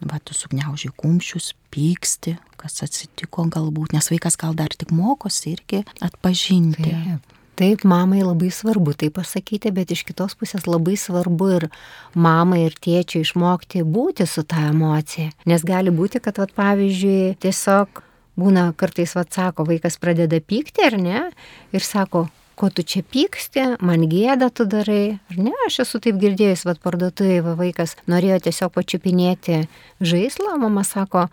va, 0.02 0.18
tu 0.24 0.34
sugniaužiai 0.36 0.92
kumščius, 0.98 1.52
pyksti, 1.74 2.36
kas 2.60 2.82
atsitiko 2.86 3.46
galbūt, 3.52 3.94
nes 3.96 4.10
vaikas 4.12 4.38
gal 4.40 4.56
dar 4.58 4.74
tik 4.74 4.92
mokosi 4.94 5.54
irgi 5.54 5.84
atpažinti. 6.04 6.90
Taip. 6.90 7.30
Taip, 7.54 7.84
mamai 7.86 8.24
labai 8.24 8.48
svarbu 8.50 8.96
tai 8.98 9.12
pasakyti, 9.14 9.70
bet 9.70 9.92
iš 9.94 10.02
kitos 10.08 10.34
pusės 10.34 10.64
labai 10.66 10.96
svarbu 10.98 11.50
ir 11.54 11.66
mamai 12.18 12.64
ir 12.64 12.74
tėčiui 12.74 13.22
išmokti 13.22 13.84
būti 13.86 14.26
su 14.26 14.42
tą 14.42 14.72
emociją. 14.72 15.30
Nes 15.46 15.62
gali 15.62 15.94
būti, 15.94 16.18
kad, 16.24 16.40
vat, 16.42 16.50
pavyzdžiui, 16.56 17.36
tiesiog 17.44 18.02
būna 18.42 18.72
kartais, 18.74 19.14
vat, 19.14 19.30
sako, 19.30 19.68
vaikas 19.70 20.00
pradeda 20.02 20.40
pykti 20.42 20.82
ar 20.82 20.98
ne, 20.98 21.20
ir 21.70 21.86
sako, 21.86 22.26
ko 22.54 22.70
tu 22.70 22.84
čia 22.87 23.02
pyksti, 23.02 23.64
man 23.84 24.06
gėda 24.11 24.50
tu 24.54 24.66
darai, 24.68 25.18
ar 25.30 25.40
ne, 25.40 25.54
aš 25.66 25.82
esu 25.84 26.00
taip 26.02 26.20
girdėjus, 26.23 26.64
vad 26.68 26.80
parduotuvėje 26.84 27.42
va, 27.46 27.56
vaikas 27.58 27.96
norėjo 28.11 28.40
tiesiog 28.46 28.75
pačiupinėti 28.75 29.64
žaislą, 30.04 30.56
mama 30.62 30.87
sako, 30.87 31.28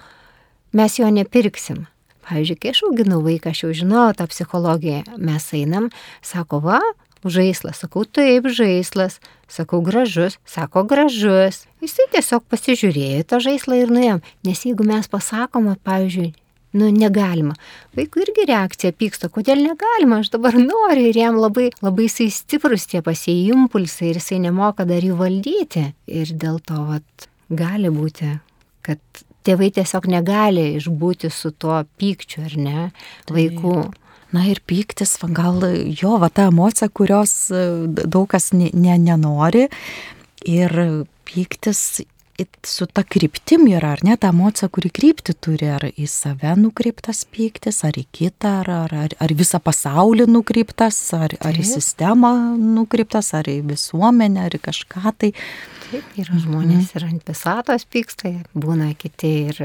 mes 0.77 0.97
jo 0.99 1.09
nepirksim. 1.13 1.85
Pavyzdžiui, 2.25 2.57
kai 2.61 2.73
aš 2.73 2.83
auginau 2.87 3.21
vaiką, 3.25 3.51
aš 3.51 3.63
jau 3.65 3.71
žinojau 3.81 4.17
tą 4.19 4.27
psichologiją, 4.31 5.01
mes 5.17 5.47
einam, 5.57 5.89
sako, 6.25 6.61
va, 6.63 6.81
žaislas, 7.25 7.81
sakau, 7.81 8.05
taip, 8.05 8.47
žaislas, 8.49 9.19
sakau, 9.49 9.81
gražus, 9.85 10.37
sako, 10.45 10.85
gražus. 10.89 11.65
Jisai 11.81 12.07
tiesiog 12.13 12.45
pasižiūrėjo 12.49 13.25
tą 13.29 13.41
žaislą 13.43 13.81
ir 13.81 13.93
nuėjom, 13.93 14.21
nes 14.47 14.65
jeigu 14.65 14.85
mes 14.87 15.09
pasakome, 15.11 15.75
pavyzdžiui, 15.85 16.33
Nu, 16.71 16.87
negalima. 16.95 17.57
Vaikų 17.97 18.21
irgi 18.23 18.45
reakcija 18.47 18.93
pyksta, 18.95 19.27
kodėl 19.33 19.59
negalima, 19.65 20.21
aš 20.21 20.29
dabar 20.31 20.55
noriu 20.55 21.09
ir 21.09 21.17
jam 21.19 21.35
labai, 21.35 21.67
labai 21.83 22.05
jisai 22.07 22.29
stiprus 22.31 22.87
tie 22.87 23.01
pasiai 23.03 23.49
impulsai 23.51 24.13
ir 24.13 24.21
jisai 24.21 24.39
nemoka 24.45 24.85
dar 24.87 25.03
jų 25.03 25.17
valdyti. 25.19 25.89
Ir 26.07 26.31
dėl 26.31 26.61
to 26.63 26.79
vat, 26.87 27.27
gali 27.51 27.91
būti, 27.91 28.37
kad 28.87 29.03
tėvai 29.43 29.71
tiesiog 29.75 30.07
negali 30.11 30.69
išbūti 30.77 31.31
su 31.33 31.51
tuo 31.51 31.81
pykčiu, 31.99 32.45
ar 32.47 32.55
ne, 32.55 32.87
vaikų. 33.31 33.75
Na 34.31 34.45
ir 34.47 34.61
pyktis, 34.63 35.17
gal 35.35 35.59
jo, 35.91 36.15
va 36.21 36.29
ta 36.31 36.45
emocija, 36.47 36.87
kurios 36.87 37.33
e, 37.51 37.65
daug 37.91 38.29
kas 38.31 38.53
ne, 38.55 38.69
ne, 38.71 38.95
nenori. 38.95 39.65
Ir 40.47 40.71
pyktis 41.27 41.99
su 42.67 42.85
ta 42.85 43.03
kryptim 43.03 43.67
yra, 43.71 43.93
ar 43.95 44.03
ne, 44.05 44.15
ta 44.17 44.31
emocija, 44.31 44.69
kuri 44.69 44.91
krypti 44.93 45.33
turi, 45.33 45.67
ar 45.71 45.85
į 45.91 46.07
save 46.09 46.53
nukreiptas 46.59 47.23
pyktis, 47.31 47.81
ar 47.87 47.97
į 47.99 48.05
kitą, 48.15 48.61
ar, 48.61 48.71
ar, 48.85 48.95
ar, 49.05 49.15
ar 49.21 49.33
visą 49.37 49.59
pasaulį 49.63 50.27
nukreiptas, 50.31 50.99
ar, 51.17 51.35
ar 51.39 51.57
į 51.57 51.65
sistemą 51.73 52.33
nukreiptas, 52.57 53.33
ar 53.37 53.49
į 53.51 53.59
visuomenę, 53.73 54.47
ar 54.47 54.57
į 54.57 54.61
kažką 54.69 55.15
tai. 55.17 55.31
Taip, 55.91 56.11
yra 56.15 56.37
žmonės 56.39 56.85
mhm. 56.85 56.91
ir 56.95 57.07
ant 57.09 57.31
visatos 57.33 57.83
pyksta, 57.91 58.29
būna 58.55 58.93
kiti 58.95 59.31
ir 59.51 59.57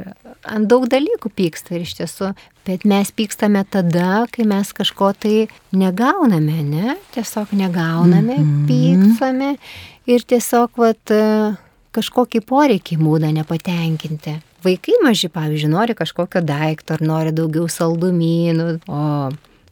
ant 0.42 0.66
daug 0.66 0.88
dalykų 0.90 1.30
pyksta 1.38 1.76
ir 1.76 1.84
iš 1.84 1.92
tiesų, 2.00 2.32
bet 2.66 2.86
mes 2.88 3.12
pykstame 3.14 3.62
tada, 3.70 4.24
kai 4.34 4.46
mes 4.48 4.72
kažko 4.74 5.12
tai 5.22 5.46
negauname, 5.70 6.64
ne? 6.66 6.96
Tiesiog 7.14 7.54
negauname, 7.54 8.40
-hmm. 8.40 8.66
pykstame 8.66 9.52
ir 10.10 10.26
tiesiog, 10.26 10.74
vat, 10.82 11.14
kažkokį 11.96 12.44
poreikį 12.46 13.00
būna 13.00 13.32
nepatenkinti. 13.40 14.38
Vaikai 14.66 14.96
maži, 15.04 15.30
pavyzdžiui, 15.32 15.72
nori 15.72 15.96
kažkokio 15.96 16.42
daikto 16.44 16.96
ar 16.96 17.04
nori 17.04 17.34
daugiau 17.34 17.68
saldumynų, 17.70 18.70
o 18.90 19.02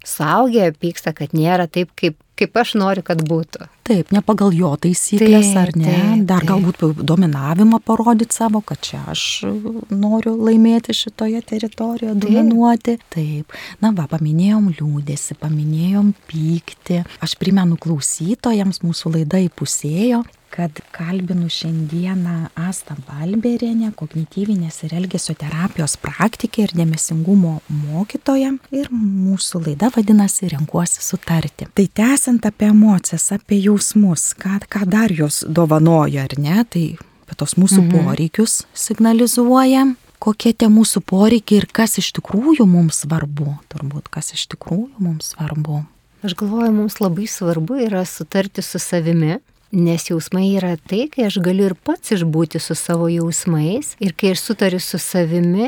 suaugę 0.05 0.69
pyksta, 0.81 1.15
kad 1.17 1.33
nėra 1.37 1.67
taip, 1.71 1.91
kaip, 1.99 2.17
kaip 2.39 2.57
aš 2.61 2.75
noriu, 2.79 3.03
kad 3.07 3.23
būtų. 3.27 3.67
Taip, 3.85 4.13
ne 4.15 4.21
pagal 4.25 4.55
jo 4.57 4.71
taisyklės, 4.81 5.51
taip, 5.51 5.61
ar 5.61 5.73
ne? 5.77 5.89
Taip, 5.89 6.23
Dar 6.29 6.45
taip. 6.45 6.51
galbūt 6.53 7.05
dominavimą 7.09 7.81
parodyti 7.85 8.37
savo, 8.37 8.63
kad 8.65 8.81
čia 8.85 9.03
aš 9.13 9.25
noriu 9.93 10.37
laimėti 10.39 10.97
šitoje 10.97 11.43
teritorijoje, 11.51 12.17
dominuoti. 12.21 12.99
Taip. 13.01 13.09
taip. 13.17 13.59
Na, 13.85 13.93
va, 13.97 14.07
paminėjom 14.13 14.71
liūdėsi, 14.79 15.39
paminėjom 15.41 16.15
pyktį. 16.31 17.03
Aš 17.25 17.37
primenu 17.41 17.81
klausytojams, 17.81 18.83
mūsų 18.85 19.19
laida 19.19 19.43
įpusėjo 19.49 20.25
kad 20.55 20.81
kalbinu 20.95 21.49
šiandieną 21.51 22.35
Astą 22.69 22.95
Balberienę, 23.09 23.91
kognityvinės 23.99 24.85
ir 24.87 24.95
elgesio 25.01 25.35
terapijos 25.39 25.97
praktikė 25.99 26.69
ir 26.69 26.75
dėmesingumo 26.79 27.57
mokytoja. 27.69 28.53
Ir 28.71 28.93
mūsų 28.95 29.65
laida 29.67 29.91
vadinasi 29.97 30.53
Renkuosi 30.53 31.03
sutarti. 31.03 31.67
Tai 31.75 31.87
tęsiant 32.01 32.47
apie 32.47 32.71
emocijas, 32.71 33.33
apie 33.35 33.59
jausmus, 33.65 34.31
ką, 34.39 34.61
ką 34.71 34.87
dar 34.87 35.15
jos 35.15 35.43
dovanoja, 35.49 36.29
ar 36.29 36.39
ne, 36.39 36.63
tai 36.71 36.85
apie 37.25 37.39
tos 37.41 37.57
mūsų 37.59 37.83
mhm. 37.83 38.07
poreikius 38.07 38.61
signalizuoja 38.87 39.89
kokie 40.25 40.55
tie 40.57 40.71
mūsų 40.73 41.03
poreikiai 41.05 41.61
ir 41.61 41.67
kas 41.69 41.99
iš 42.01 42.15
tikrųjų 42.17 42.65
mums 42.69 43.03
svarbu, 43.05 43.59
turbūt 43.73 44.09
kas 44.13 44.33
iš 44.37 44.47
tikrųjų 44.55 45.03
mums 45.03 45.35
svarbu. 45.35 45.83
Aš 46.25 46.37
galvoju, 46.41 46.71
mums 46.73 46.97
labai 47.03 47.27
svarbu 47.29 47.83
yra 47.85 48.07
sutarti 48.09 48.65
su 48.65 48.81
savimi, 48.81 49.37
Nes 49.75 50.05
jausmai 50.07 50.53
yra 50.55 50.77
tai, 50.79 51.09
kai 51.11 51.25
aš 51.27 51.41
galiu 51.43 51.65
ir 51.67 51.73
pats 51.75 52.13
išbūti 52.15 52.61
su 52.63 52.77
savo 52.79 53.09
jausmais 53.11 53.97
ir 53.99 54.13
kai 54.15 54.31
aš 54.31 54.45
sutariu 54.47 54.79
su 54.79 55.01
savimi, 55.03 55.67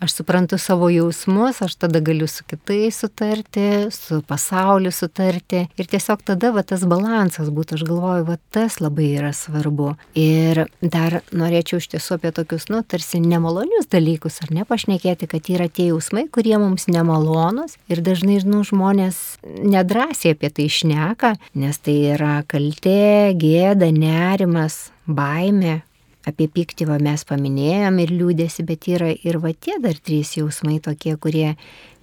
aš 0.00 0.12
suprantu 0.12 0.58
savo 0.58 0.88
jausmus, 0.88 1.62
aš 1.62 1.74
tada 1.74 2.00
galiu 2.00 2.26
su 2.26 2.44
kitais 2.44 2.98
sutarti, 3.00 3.90
su 3.90 4.22
pasauliu 4.22 4.92
sutarti. 4.92 5.64
Ir 5.76 5.86
tiesiog 5.90 6.22
tada 6.24 6.52
va 6.54 6.62
tas 6.62 6.84
balansas 6.88 7.50
būtų, 7.54 7.78
aš 7.78 7.84
galvoju, 7.88 8.26
va 8.28 8.36
tas 8.54 8.78
labai 8.80 9.08
yra 9.18 9.32
svarbu. 9.34 9.94
Ir 10.18 10.64
dar 10.82 11.20
norėčiau 11.32 11.82
iš 11.82 11.90
tiesų 11.94 12.18
apie 12.18 12.32
tokius, 12.36 12.68
nu, 12.72 12.82
tarsi 12.86 13.20
nemalonius 13.24 13.90
dalykus, 13.90 14.38
ar 14.44 14.54
ne, 14.54 14.66
pašnekėti, 14.68 15.30
kad 15.30 15.50
yra 15.50 15.68
tie 15.68 15.90
jausmai, 15.90 16.28
kurie 16.30 16.56
mums 16.60 16.86
nemalonus. 16.90 17.78
Ir 17.90 18.02
dažnai, 18.06 18.38
žinau, 18.44 18.62
žmonės 18.66 19.40
nedrasiai 19.44 20.36
apie 20.36 20.52
tai 20.54 20.68
išneka, 20.70 21.34
nes 21.58 21.82
tai 21.82 21.98
yra 22.14 22.38
kaltė, 22.48 23.34
gėda, 23.38 23.90
nerimas, 23.94 24.88
baime, 25.08 25.80
apie 26.28 26.48
pyktį 26.52 26.88
va, 26.90 26.98
mes 27.02 27.24
paminėjom 27.28 27.98
ir 28.02 28.12
liūdėsi, 28.14 28.64
bet 28.68 28.88
yra 28.90 29.10
ir 29.12 29.40
va 29.42 29.52
tie 29.54 29.78
dar 29.82 29.96
trys 29.96 30.36
jausmai 30.38 30.78
tokie, 30.84 31.16
kurie 31.16 31.54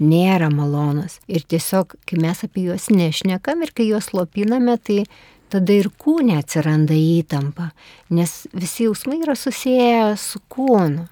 nėra 0.02 0.50
malonus. 0.54 1.20
Ir 1.28 1.46
tiesiog, 1.48 1.98
kai 2.08 2.20
mes 2.22 2.44
apie 2.46 2.68
juos 2.70 2.90
nešnekam 2.92 3.64
ir 3.66 3.74
kai 3.76 3.90
juos 3.92 4.12
lopiname, 4.16 4.78
tai 4.82 5.04
tada 5.54 5.76
ir 5.76 5.92
kūne 6.02 6.40
atsiranda 6.42 6.96
įtampa, 6.98 7.70
nes 8.14 8.46
visi 8.54 8.88
jausmai 8.88 9.22
yra 9.24 9.38
susiję 9.40 10.16
su 10.20 10.42
kūnu. 10.52 11.06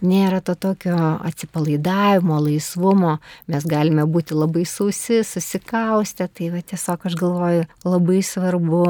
Nėra 0.00 0.38
to 0.40 0.54
tokio 0.56 0.96
atsipalaidavimo, 1.28 2.38
laisvumo, 2.40 3.18
mes 3.52 3.66
galime 3.68 4.06
būti 4.08 4.32
labai 4.32 4.64
sausi, 4.64 5.20
susikaustę, 5.28 6.24
tai 6.32 6.48
va 6.54 6.62
tiesiog 6.64 7.04
aš 7.04 7.18
galvoju, 7.20 7.66
labai 7.84 8.22
svarbu 8.24 8.84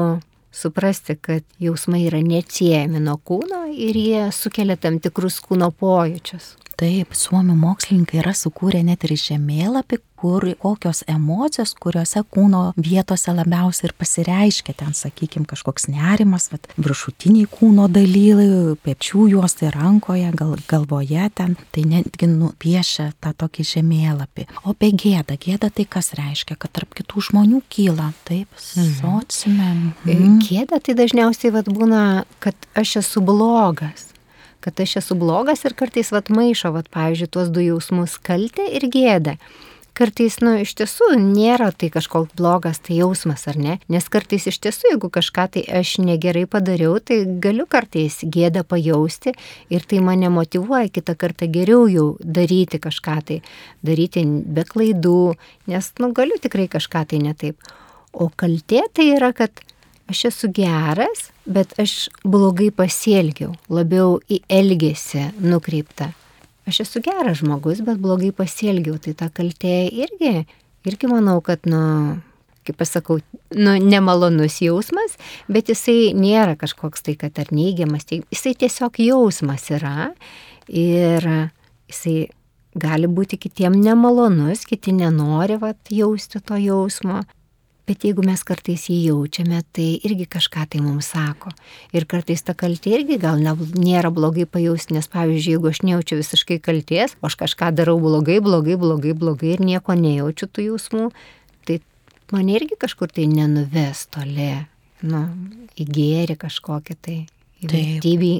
suprasti, 0.51 1.15
kad 1.15 1.43
jausmai 1.59 2.03
yra 2.07 2.21
neatsiejami 2.25 3.01
nuo 3.03 3.17
kūno 3.17 3.63
ir 3.71 3.97
jie 3.97 4.25
sukelia 4.35 4.77
tam 4.77 4.99
tikrus 5.03 5.39
kūno 5.43 5.71
pojūčius. 5.71 6.55
Taip, 6.81 7.11
suomių 7.13 7.53
mokslininkai 7.61 8.23
yra 8.23 8.31
sukūrę 8.33 8.79
net 8.81 9.03
ir 9.05 9.11
žemėlapį, 9.19 9.99
kur 10.17 10.45
kokios 10.61 11.03
emocijos, 11.09 11.75
kuriuose 11.81 12.23
kūno 12.33 12.61
vietose 12.73 13.33
labiausiai 13.37 13.89
ir 13.89 13.93
pasireiškia 14.01 14.73
ten, 14.79 14.95
sakykime, 14.97 15.45
kažkoks 15.49 15.85
nerimas, 15.93 16.47
bet 16.49 16.65
viršutiniai 16.81 17.45
kūno 17.53 17.85
dalylai, 17.93 18.73
pečių 18.81 19.27
juostai 19.35 19.69
rankoje, 19.75 20.29
gal, 20.37 20.55
galvoje 20.69 21.27
ten, 21.37 21.53
tai 21.69 21.85
netgi 21.89 22.29
nupiešia 22.31 23.11
tą 23.21 23.35
tokį 23.45 23.67
žemėlapį. 23.75 24.47
O 24.63 24.73
apie 24.73 24.89
gėdą, 25.03 25.37
gėda 25.41 25.69
tai 25.69 25.85
kas 25.85 26.15
reiškia, 26.17 26.57
kad 26.57 26.73
tarp 26.79 26.97
kitų 26.97 27.27
žmonių 27.29 27.61
kyla, 27.69 28.09
taip, 28.29 28.49
mhm. 28.73 28.95
sociume. 29.03 29.69
Mhm. 30.05 30.39
Gėda 30.49 30.81
tai 30.81 30.97
dažniausiai 30.97 31.53
vad 31.53 31.69
būna, 31.69 32.23
kad 32.41 32.57
aš 32.73 33.03
esu 33.05 33.21
blogas 33.25 34.11
kad 34.61 34.79
aš 34.79 34.99
esu 35.01 35.17
blogas 35.19 35.65
ir 35.65 35.75
kartais 35.77 36.13
vat 36.13 36.29
maišo, 36.29 36.71
vat, 36.75 36.87
pavyzdžiui, 36.93 37.31
tuos 37.33 37.51
du 37.53 37.65
jausmus- 37.65 38.17
kaltę 38.27 38.65
ir 38.69 38.87
gėdą. 38.93 39.37
Kartais, 39.91 40.37
nu, 40.39 40.53
iš 40.63 40.71
tiesų 40.79 41.17
nėra 41.19 41.67
tai 41.75 41.89
kažkoks 41.91 42.31
blogas 42.39 42.79
tai 42.79 42.95
jausmas, 43.01 43.43
ar 43.51 43.57
ne? 43.59 43.73
Nes 43.91 44.05
kartais 44.07 44.45
iš 44.47 44.59
tiesų, 44.63 44.93
jeigu 44.93 45.09
kažką 45.11 45.47
tai 45.51 45.63
aš 45.67 45.97
negerai 45.99 46.45
padariau, 46.47 46.95
tai 47.03 47.25
galiu 47.43 47.65
kartais 47.67 48.21
gėdą 48.23 48.63
pajausti 48.63 49.33
ir 49.69 49.83
tai 49.83 49.99
mane 49.99 50.29
motivuoja 50.31 50.87
kitą 50.87 51.17
kartą 51.19 51.49
geriau 51.51 51.89
jau 51.91 52.07
daryti 52.23 52.79
kažką 52.79 53.17
tai, 53.27 53.41
daryti 53.83 54.23
be 54.23 54.63
klaidų, 54.63 55.35
nes, 55.67 55.91
nu, 55.99 56.13
galiu 56.15 56.39
tikrai 56.39 56.69
kažką 56.71 57.03
tai 57.11 57.19
netaip. 57.19 57.59
O 58.13 58.31
kaltė 58.31 58.85
tai 58.95 59.11
yra, 59.17 59.33
kad 59.35 59.51
aš 60.07 60.25
esu 60.31 60.53
geras, 60.55 61.30
bet 61.45 61.73
aš 61.81 62.09
blogai 62.23 62.69
pasielgiau, 62.75 63.53
labiau 63.71 64.19
į 64.29 64.41
elgesį 64.51 65.31
nukreipta. 65.41 66.11
Aš 66.69 66.83
esu 66.85 67.01
geras 67.03 67.39
žmogus, 67.41 67.81
bet 67.85 68.01
blogai 68.01 68.31
pasielgiau, 68.35 68.99
tai 69.01 69.15
ta 69.17 69.31
kaltė 69.33 69.87
irgi, 69.89 70.45
irgi 70.87 71.09
manau, 71.09 71.39
kad, 71.45 71.65
nu, 71.69 72.19
kaip 72.67 72.77
pasakau, 72.77 73.17
nu, 73.57 73.73
nemalonus 73.81 74.59
jausmas, 74.61 75.17
bet 75.49 75.71
jisai 75.73 76.13
nėra 76.17 76.53
kažkoks 76.61 77.07
tai, 77.07 77.17
kad 77.19 77.41
ar 77.41 77.49
neigiamas, 77.55 78.05
tai 78.05 78.21
jisai 78.29 78.53
tiesiog 78.61 79.01
jausmas 79.01 79.65
yra 79.73 80.11
ir 80.69 81.25
jisai 81.89 82.29
gali 82.77 83.09
būti 83.11 83.39
kitiem 83.41 83.75
nemalonus, 83.81 84.63
kiti 84.69 84.93
nenori 84.95 85.57
vat, 85.59 85.79
jausti 85.91 86.39
to 86.45 86.59
jausmo, 86.61 87.23
Bet 87.89 88.05
jeigu 88.05 88.23
mes 88.25 88.41
kartais 88.45 88.83
jį 88.91 88.97
jaučiame, 89.09 89.63
tai 89.73 89.87
irgi 90.05 90.27
kažką 90.29 90.67
tai 90.71 90.81
mums 90.83 91.09
sako. 91.15 91.49
Ir 91.97 92.05
kartais 92.09 92.43
ta 92.45 92.53
kaltė 92.57 92.93
irgi 92.99 93.17
gal 93.21 93.41
ne, 93.41 93.55
nėra 93.73 94.11
blogai 94.13 94.45
pajausti, 94.45 94.95
nes 94.97 95.09
pavyzdžiui, 95.11 95.55
jeigu 95.57 95.71
aš 95.71 95.81
nejaučiu 95.87 96.19
visiškai 96.19 96.59
kalties, 96.63 97.17
o 97.19 97.29
aš 97.29 97.39
kažką 97.41 97.71
darau 97.79 97.97
blogai, 98.01 98.37
blogai, 98.43 98.77
blogai, 98.79 99.15
blogai 99.17 99.55
ir 99.55 99.65
nieko 99.65 99.97
nejaučiu 99.97 100.47
tų 100.47 100.67
jausmų, 100.69 101.09
tai 101.67 101.81
mane 102.31 102.55
irgi 102.59 102.77
kažkur 102.85 103.11
tai 103.11 103.25
nenuves 103.31 104.05
toli, 104.13 104.53
nu, 105.01 105.25
į 105.73 105.89
gėrį 105.89 106.37
kažkokią 106.45 106.97
tai, 107.01 107.19
į 107.65 107.71
vertybį, 107.73 108.33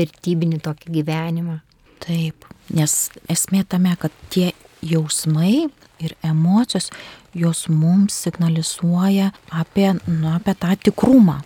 vertybinį 0.00 0.62
tokį 0.64 0.96
gyvenimą. 1.00 1.60
Taip, 2.06 2.48
nes 2.72 2.96
esmė 3.32 3.62
tame, 3.68 3.92
kad 4.00 4.14
tie 4.32 4.50
jausmai 4.84 5.66
ir 6.02 6.12
emocijos, 6.24 6.90
jos 7.36 7.66
mums 7.68 8.16
signalizuoja 8.26 9.32
apie, 9.50 9.92
nu, 10.06 10.32
apie 10.34 10.56
tą 10.58 10.74
tikrumą. 10.88 11.40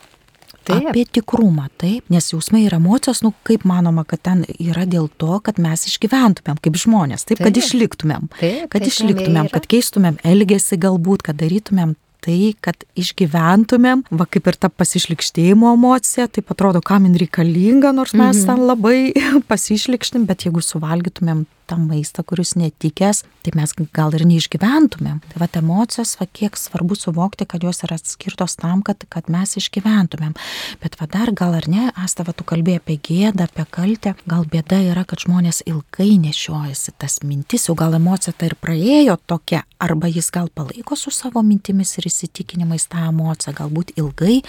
Taip. 0.65 0.91
Apie 0.91 1.07
tikrumą, 1.09 1.65
taip, 1.81 2.05
nes 2.13 2.27
jausmai 2.31 2.67
ir 2.67 2.75
emocijos, 2.77 3.23
nu, 3.25 3.33
kaip 3.49 3.65
manoma, 3.67 4.05
kad 4.07 4.21
ten 4.29 4.43
yra 4.61 4.85
dėl 4.87 5.09
to, 5.19 5.39
kad 5.43 5.59
mes 5.59 5.87
išgyventumėm 5.89 6.61
kaip 6.61 6.77
žmonės, 6.79 7.25
taip, 7.25 7.41
taip. 7.41 7.47
kad 7.49 7.61
išliktumėm, 7.63 8.29
taip, 8.37 8.69
kad 8.69 8.85
taip, 8.85 8.91
išliktumėm, 8.93 9.49
kad 9.55 9.67
keistumėm 9.73 10.21
elgesį 10.31 10.79
galbūt, 10.85 11.25
kad 11.27 11.41
darytumėm 11.41 11.97
tai, 12.25 12.55
kad 12.65 12.85
išgyventumėm, 12.99 14.05
va 14.11 14.27
kaip 14.31 14.51
ir 14.51 14.59
ta 14.61 14.71
pasišlikštėjimo 14.73 15.75
emocija, 15.77 16.29
tai 16.29 16.45
atrodo, 16.47 16.83
kam 16.85 17.09
jin 17.09 17.17
reikalinga, 17.21 17.95
nors 17.97 18.15
mes 18.17 18.43
mhm. 18.43 18.47
ten 18.49 18.67
labai 18.69 18.99
pasišlikštim, 19.53 20.29
bet 20.29 20.47
jeigu 20.49 20.65
suvalgytumėm 20.65 21.47
tą 21.71 21.79
maistą, 21.79 22.25
kuris 22.27 22.57
netikęs, 22.59 23.23
tai 23.45 23.53
mes 23.55 23.73
gal 23.95 24.15
ir 24.19 24.25
neišgyventumėm. 24.27 25.21
Tai 25.31 25.41
va 25.43 25.49
emocijos, 25.61 26.17
va 26.19 26.27
kiek 26.27 26.59
svarbu 26.59 26.97
suvokti, 26.99 27.47
kad 27.47 27.63
jos 27.65 27.85
yra 27.87 27.99
skirtos 28.01 28.57
tam, 28.61 28.83
kad, 28.87 29.05
kad 29.13 29.31
mes 29.31 29.55
išgyventumėm. 29.61 30.35
Bet 30.83 30.99
va 31.01 31.07
dar 31.11 31.31
gal 31.37 31.55
ar 31.61 31.69
ne, 31.71 31.87
Asta, 32.01 32.25
va 32.27 32.35
tu 32.35 32.47
kalbėjai 32.49 32.83
apie 32.83 32.97
gėdą, 33.07 33.47
apie 33.47 33.67
kaltę, 33.71 34.15
gal 34.31 34.47
bėda 34.51 34.81
yra, 34.91 35.05
kad 35.09 35.23
žmonės 35.23 35.63
ilgai 35.71 36.17
nešiojasi 36.25 36.97
tas 36.99 37.21
mintis, 37.27 37.69
jau 37.69 37.77
gal 37.79 37.95
emocija 37.99 38.35
tai 38.35 38.51
ir 38.51 38.57
praėjo 38.59 39.19
tokia, 39.31 39.63
arba 39.79 40.11
jis 40.11 40.31
gal 40.35 40.51
palaiko 40.55 40.99
su 40.99 41.15
savo 41.15 41.43
mintimis 41.47 41.97
ir 42.01 42.10
įsitikinimais 42.11 42.89
tą 42.91 43.09
emociją, 43.09 43.57
galbūt 43.63 43.97
ilgai 44.01 44.41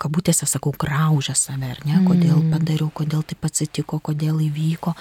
kabutėse 0.00 0.46
sakau, 0.48 0.74
graužia 0.76 1.34
save, 1.38 1.70
ar 1.72 1.80
ne, 1.88 2.00
kodėl 2.04 2.36
mm. 2.36 2.50
padariau, 2.52 2.90
kodėl 2.94 3.22
taip 3.26 3.46
atsitiko, 3.48 3.98
kodėl 4.04 4.42
įvyko. 4.44 4.92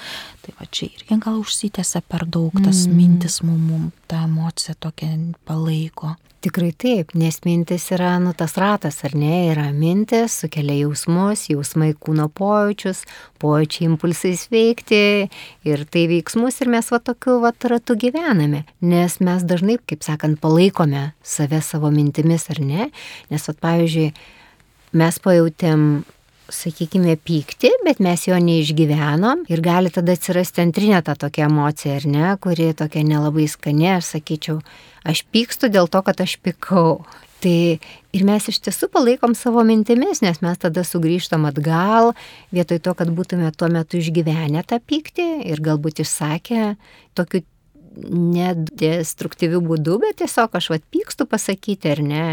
Tai 0.43 0.55
va 0.59 0.67
čia 0.71 0.87
irgi 0.87 1.17
gal 1.23 1.41
užsitęsia 1.41 2.01
per 2.07 2.25
daug 2.25 2.55
tas 2.61 2.85
mm. 2.85 2.95
mintis 2.95 3.41
mum, 3.43 3.59
mum 3.69 3.89
tą 4.09 4.23
emociją 4.29 4.77
tokia 4.87 5.11
palaiko. 5.47 6.15
Tikrai 6.45 6.75
taip, 6.77 7.15
nes 7.17 7.39
mintis 7.41 7.88
yra, 7.95 8.12
nu, 8.21 8.29
tas 8.38 8.53
ratas, 8.62 8.99
ar 9.08 9.15
ne, 9.17 9.47
yra 9.49 9.63
mintis, 9.73 10.36
sukelia 10.43 10.75
jausmus, 10.84 11.47
jausmai 11.49 11.88
kūno 11.97 12.27
pojūčius, 12.38 12.99
pojūčiai 13.41 13.88
impulsais 13.88 14.43
veikti 14.53 14.99
ir 15.65 15.86
tai 15.89 16.03
veiksmus 16.12 16.62
ir 16.62 16.69
mes 16.69 16.91
va 16.93 16.99
tokiu 17.01 17.39
va 17.41 17.49
ratu 17.49 17.97
gyvename, 17.97 18.62
nes 18.86 19.17
mes 19.25 19.47
dažnai, 19.49 19.79
kaip 19.89 20.05
sakant, 20.05 20.38
palaikome 20.43 21.08
save 21.25 21.63
savo 21.65 21.89
mintimis, 21.89 22.45
ar 22.53 22.62
ne, 22.62 22.91
nes, 23.34 23.49
va, 23.49 23.58
pavyzdžiui, 23.65 24.12
mes 25.01 25.17
pajutėm 25.25 25.89
sakykime, 26.51 27.15
pyktį, 27.25 27.71
bet 27.86 28.01
mes 28.03 28.25
jo 28.27 28.38
neišgyvenom 28.41 29.45
ir 29.51 29.62
gali 29.65 29.91
tada 29.93 30.15
atsirasti 30.15 30.63
antrinė 30.65 31.01
ta 31.05 31.15
tokia 31.19 31.47
emocija, 31.49 31.97
ar 31.99 32.08
ne, 32.10 32.25
kuri 32.41 32.71
tokia 32.77 33.05
nelabai 33.08 33.47
skani, 33.49 33.95
aš 33.97 34.15
sakyčiau, 34.15 34.60
aš 35.08 35.23
pykstu 35.34 35.71
dėl 35.73 35.89
to, 35.91 36.01
kad 36.05 36.21
aš 36.21 36.38
pikau. 36.45 37.01
Tai 37.43 37.58
ir 38.15 38.23
mes 38.25 38.47
iš 38.49 38.62
tiesų 38.65 38.88
palaikom 38.93 39.36
savo 39.38 39.62
mintimis, 39.67 40.23
nes 40.25 40.39
mes 40.41 40.62
tada 40.62 40.86
sugrįžtam 40.88 41.45
atgal, 41.49 42.13
vietoj 42.55 42.79
to, 42.81 42.95
kad 42.97 43.12
būtume 43.13 43.51
tuo 43.53 43.69
metu 43.69 43.99
išgyvenę 43.99 44.63
tą 44.65 44.79
pyktį 44.81 45.27
ir 45.51 45.62
galbūt 45.65 46.01
išsakę 46.05 46.71
tokiu 47.17 47.43
nedestruktyviu 47.95 49.62
būdu, 49.63 49.99
bet 50.01 50.19
tiesiog 50.23 50.58
aš 50.58 50.71
vad 50.73 50.88
pykstu 50.91 51.27
pasakyti 51.29 51.93
ar 51.93 52.01
ne 52.03 52.25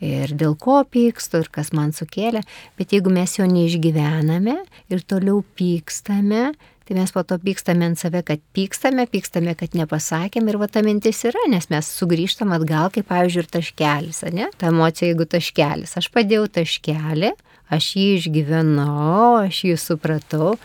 ir 0.00 0.32
dėl 0.36 0.56
ko 0.58 0.80
pykstu, 0.88 1.44
ir 1.44 1.52
kas 1.52 1.72
man 1.76 1.94
sukėlė, 1.96 2.42
bet 2.80 2.94
jeigu 2.96 3.12
mes 3.12 3.36
jo 3.36 3.46
neišgyvename 3.48 4.56
ir 4.90 5.06
toliau 5.08 5.44
pykstame, 5.56 6.50
tai 6.88 6.96
mes 6.98 7.12
po 7.14 7.22
to 7.22 7.36
pykstame 7.38 7.86
ant 7.86 8.00
save, 8.00 8.24
kad 8.26 8.42
pykstame, 8.56 9.04
pykstame, 9.12 9.54
kad 9.54 9.76
nepasakėm 9.78 10.48
ir 10.50 10.58
va 10.58 10.66
ta 10.66 10.82
mintis 10.82 11.22
yra, 11.28 11.44
nes 11.52 11.68
mes 11.70 11.92
sugrįžtam 12.00 12.50
atgal, 12.56 12.90
kaip 12.90 13.06
pavyzdžiui, 13.12 13.44
ir 13.44 13.50
taškelis, 13.54 14.24
ne? 14.34 14.50
Ta 14.58 14.72
emocija, 14.72 15.12
jeigu 15.12 15.28
taškelis. 15.30 15.94
Aš 16.00 16.10
padėjau 16.10 16.48
taškelį, 16.58 17.30
aš 17.70 17.92
jį 18.00 18.08
išgyvenau, 18.16 19.38
aš 19.44 19.64
jį 19.68 19.76
supratau, 19.78 20.56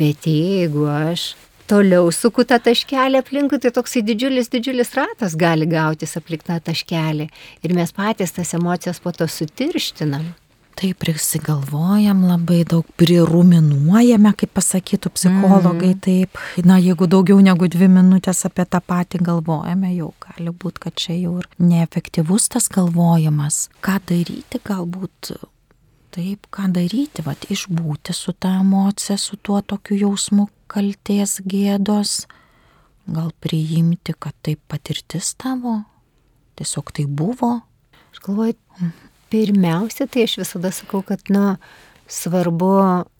bet 0.00 0.26
jeigu 0.26 0.88
aš 0.90 1.34
toliau 1.68 2.08
suku 2.14 2.46
tą 2.48 2.58
taškelį 2.62 3.20
aplinkui, 3.22 3.60
tai 3.62 3.72
toksai 3.74 4.02
didžiulis, 4.06 4.50
didžiulis 4.52 4.94
ratas 4.98 5.36
gali 5.38 5.68
gautis 5.70 6.16
aplink 6.18 6.46
tą 6.46 6.58
taškelį. 6.70 7.28
Ir 7.66 7.76
mes 7.76 7.94
patys 7.96 8.34
tas 8.36 8.54
emocijas 8.58 9.02
po 9.02 9.12
to 9.16 9.28
sutirštinam. 9.30 10.34
Taip, 10.76 10.98
prisigalvojam 11.00 12.26
labai 12.28 12.58
daug, 12.68 12.84
priruminuojame, 13.00 14.34
kaip 14.36 14.50
pasakytų 14.58 15.08
psichologai, 15.14 15.94
mm. 15.94 16.00
taip. 16.04 16.40
Na, 16.68 16.76
jeigu 16.76 17.08
daugiau 17.08 17.40
negu 17.40 17.64
dvi 17.72 17.88
minutės 17.88 18.44
apie 18.44 18.66
tą 18.68 18.82
patį 18.84 19.22
galvojame, 19.24 19.94
jau 19.96 20.10
gali 20.20 20.52
būti, 20.52 20.82
kad 20.84 20.98
čia 21.00 21.16
jau 21.16 21.38
ir 21.40 21.48
neefektyvus 21.56 22.50
tas 22.52 22.68
galvojimas. 22.74 23.70
Ką 23.80 23.96
daryti, 24.12 24.60
galbūt 24.68 25.32
taip, 26.16 26.44
ką 26.52 26.68
daryti, 26.76 27.24
vad 27.24 27.48
išbūti 27.52 28.12
su 28.16 28.36
tą 28.36 28.58
emociją, 28.60 29.16
su 29.20 29.40
tuo 29.40 29.62
tokiu 29.64 29.96
jausmu, 30.04 30.50
kalties 30.70 31.40
gėdos, 31.46 32.26
gal 33.06 33.30
priimti, 33.42 34.14
kad 34.18 34.34
tai 34.42 34.56
patirtis 34.68 35.34
tavo, 35.38 35.80
tiesiog 36.58 36.92
tai 36.96 37.06
buvo. 37.06 37.60
Aš 38.12 38.22
galvoju, 38.24 38.56
pirmiausia, 39.30 40.08
tai 40.10 40.26
aš 40.26 40.38
visada 40.42 40.72
sakau, 40.74 41.02
kad, 41.06 41.22
nu, 41.30 41.56
svarbu 42.08 42.72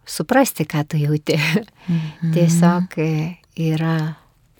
suprasti, 0.06 0.66
ką 0.66 0.86
tu 0.88 1.00
jauti. 1.00 1.38
Mhm. 1.86 2.32
Tiesiog 2.34 2.98
yra 3.62 4.16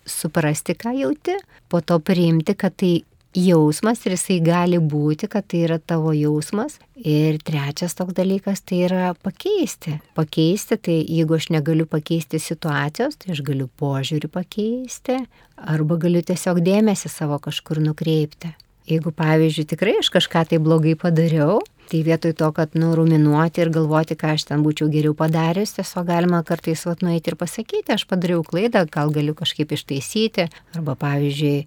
suprasti, 0.06 0.76
ką 0.78 0.94
jauti, 0.94 1.34
po 1.68 1.80
to 1.80 1.98
priimti, 1.98 2.54
kad 2.54 2.76
tai 2.78 3.00
jausmas 3.36 4.00
ir 4.06 4.14
jisai 4.16 4.38
gali 4.44 4.78
būti, 4.80 5.28
kad 5.30 5.46
tai 5.50 5.62
yra 5.66 5.78
tavo 5.78 6.12
jausmas. 6.16 6.78
Ir 6.96 7.38
trečias 7.44 7.94
toks 7.96 8.16
dalykas 8.16 8.64
tai 8.64 8.82
yra 8.88 9.12
pakeisti. 9.22 9.98
Pakeisti, 10.16 10.78
tai 10.80 10.98
jeigu 11.04 11.36
aš 11.36 11.50
negaliu 11.54 11.86
pakeisti 11.90 12.40
situacijos, 12.42 13.18
tai 13.20 13.34
aš 13.36 13.44
galiu 13.46 13.68
požiūrį 13.80 14.32
pakeisti 14.32 15.20
arba 15.56 15.98
galiu 16.00 16.24
tiesiog 16.24 16.62
dėmesį 16.64 17.12
savo 17.12 17.38
kažkur 17.42 17.80
nukreipti. 17.84 18.54
Jeigu, 18.86 19.10
pavyzdžiui, 19.10 19.66
tikrai 19.72 19.96
aš 19.98 20.12
kažką 20.14 20.44
tai 20.50 20.58
blogai 20.62 20.94
padariau, 20.98 21.58
Tai 21.86 22.00
vietoj 22.02 22.32
to, 22.34 22.48
kad 22.50 22.72
nuruminuoti 22.74 23.62
ir 23.62 23.68
galvoti, 23.70 24.16
ką 24.18 24.32
aš 24.34 24.48
ten 24.48 24.62
būčiau 24.64 24.88
geriau 24.90 25.14
padaręs, 25.14 25.76
tiesiog 25.76 26.08
galima 26.08 26.40
kartais 26.46 26.80
vat 26.88 27.02
nueiti 27.06 27.30
ir 27.30 27.36
pasakyti, 27.38 27.94
aš 27.94 28.08
padariau 28.10 28.40
klaidą, 28.46 28.82
gal 28.90 29.12
galiu 29.14 29.36
kažkaip 29.38 29.70
ištaisyti. 29.76 30.48
Arba 30.74 30.96
pavyzdžiui, 30.98 31.60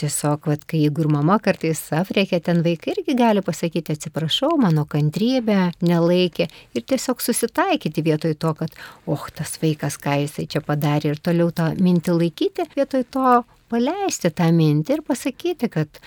tiesiog, 0.00 0.48
vat, 0.48 0.64
kai 0.64 0.80
jeigu 0.86 1.04
ir 1.04 1.10
mama 1.12 1.36
kartais 1.44 1.82
apriekia, 1.92 2.40
ten 2.40 2.62
vaikai 2.64 2.94
irgi 2.94 3.16
gali 3.18 3.42
pasakyti, 3.44 3.98
atsiprašau, 3.98 4.54
mano 4.62 4.86
kantrybė 4.88 5.58
nelaikė. 5.84 6.48
Ir 6.72 6.86
tiesiog 6.88 7.20
susitaikyti 7.24 8.04
vietoj 8.06 8.32
to, 8.40 8.54
kad, 8.62 8.78
oh, 9.04 9.26
tas 9.36 9.58
vaikas, 9.60 10.00
ką 10.00 10.22
jisai 10.22 10.46
čia 10.56 10.64
padarė 10.64 11.12
ir 11.12 11.20
toliau 11.20 11.52
tą 11.52 11.74
mintį 11.76 12.16
laikyti, 12.22 12.64
vietoj 12.78 13.04
to 13.12 13.34
paleisti 13.68 14.32
tą 14.32 14.48
mintį 14.56 14.96
ir 14.96 15.04
pasakyti, 15.04 15.68
kad 15.68 16.00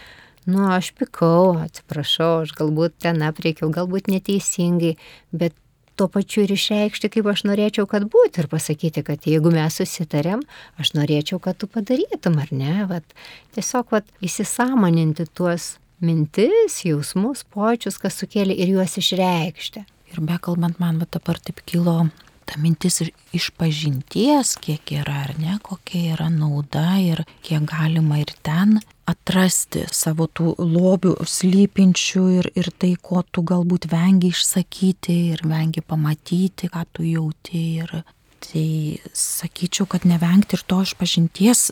nu, 0.49 0.67
aš 0.73 0.91
pikau, 0.97 1.55
atsiprašau, 1.61 2.43
aš 2.43 2.53
galbūt 2.57 2.97
ten 3.05 3.21
apriekiau, 3.25 3.71
galbūt 3.73 4.09
neteisingai, 4.11 4.95
bet 5.31 5.55
tuo 5.99 6.07
pačiu 6.07 6.45
ir 6.45 6.53
išreikšti, 6.55 7.09
kaip 7.11 7.27
aš 7.27 7.43
norėčiau, 7.49 7.83
kad 7.89 8.05
būtų 8.11 8.45
ir 8.45 8.47
pasakyti, 8.51 9.03
kad 9.03 9.27
jeigu 9.27 9.51
mes 9.51 9.79
susitarėm, 9.81 10.45
aš 10.79 10.93
norėčiau, 10.95 11.41
kad 11.43 11.59
tu 11.59 11.67
padarytum, 11.67 12.39
ar 12.39 12.53
ne, 12.55 12.75
vat, 12.87 13.17
tiesiog 13.57 13.91
vat, 13.95 14.07
įsisamoninti 14.23 15.27
tuos 15.35 15.73
mintis, 15.99 16.79
jausmus, 16.87 17.43
počius, 17.51 17.99
kas 17.99 18.15
sukėlė 18.21 18.55
ir 18.55 18.77
juos 18.77 18.95
išreikšti. 19.01 19.83
Ir 20.13 20.23
bekalbant, 20.25 20.79
man 20.81 21.03
va 21.03 21.09
dabar 21.11 21.37
taip 21.43 21.59
kilo 21.67 22.07
ta 22.49 22.57
mintis 22.57 23.03
iš 23.35 23.49
pažinties, 23.59 24.55
kiek 24.63 24.93
yra 24.97 25.23
ar 25.27 25.35
ne, 25.37 25.57
kokia 25.61 26.15
yra 26.15 26.29
nauda 26.33 26.97
ir 27.03 27.21
kiek 27.45 27.67
galima 27.69 28.17
ir 28.21 28.33
ten 28.45 28.79
atrasti 29.09 29.85
savo 29.93 30.27
tų 30.27 30.55
lobių 30.57 31.15
slypinčių 31.29 32.23
ir, 32.39 32.49
ir 32.57 32.69
tai, 32.81 32.93
ko 33.01 33.23
tu 33.25 33.43
galbūt 33.45 33.89
vengi 33.91 34.33
išsakyti 34.33 35.17
ir 35.35 35.43
vengi 35.49 35.85
pamatyti, 35.85 36.69
ką 36.73 36.85
tu 36.93 37.05
jauti. 37.07 37.63
Ir 37.83 37.93
tai 38.39 38.99
sakyčiau, 39.13 39.87
kad 39.89 40.05
nevengti 40.07 40.55
ir 40.57 40.63
to 40.69 40.81
išpažinties 40.85 41.69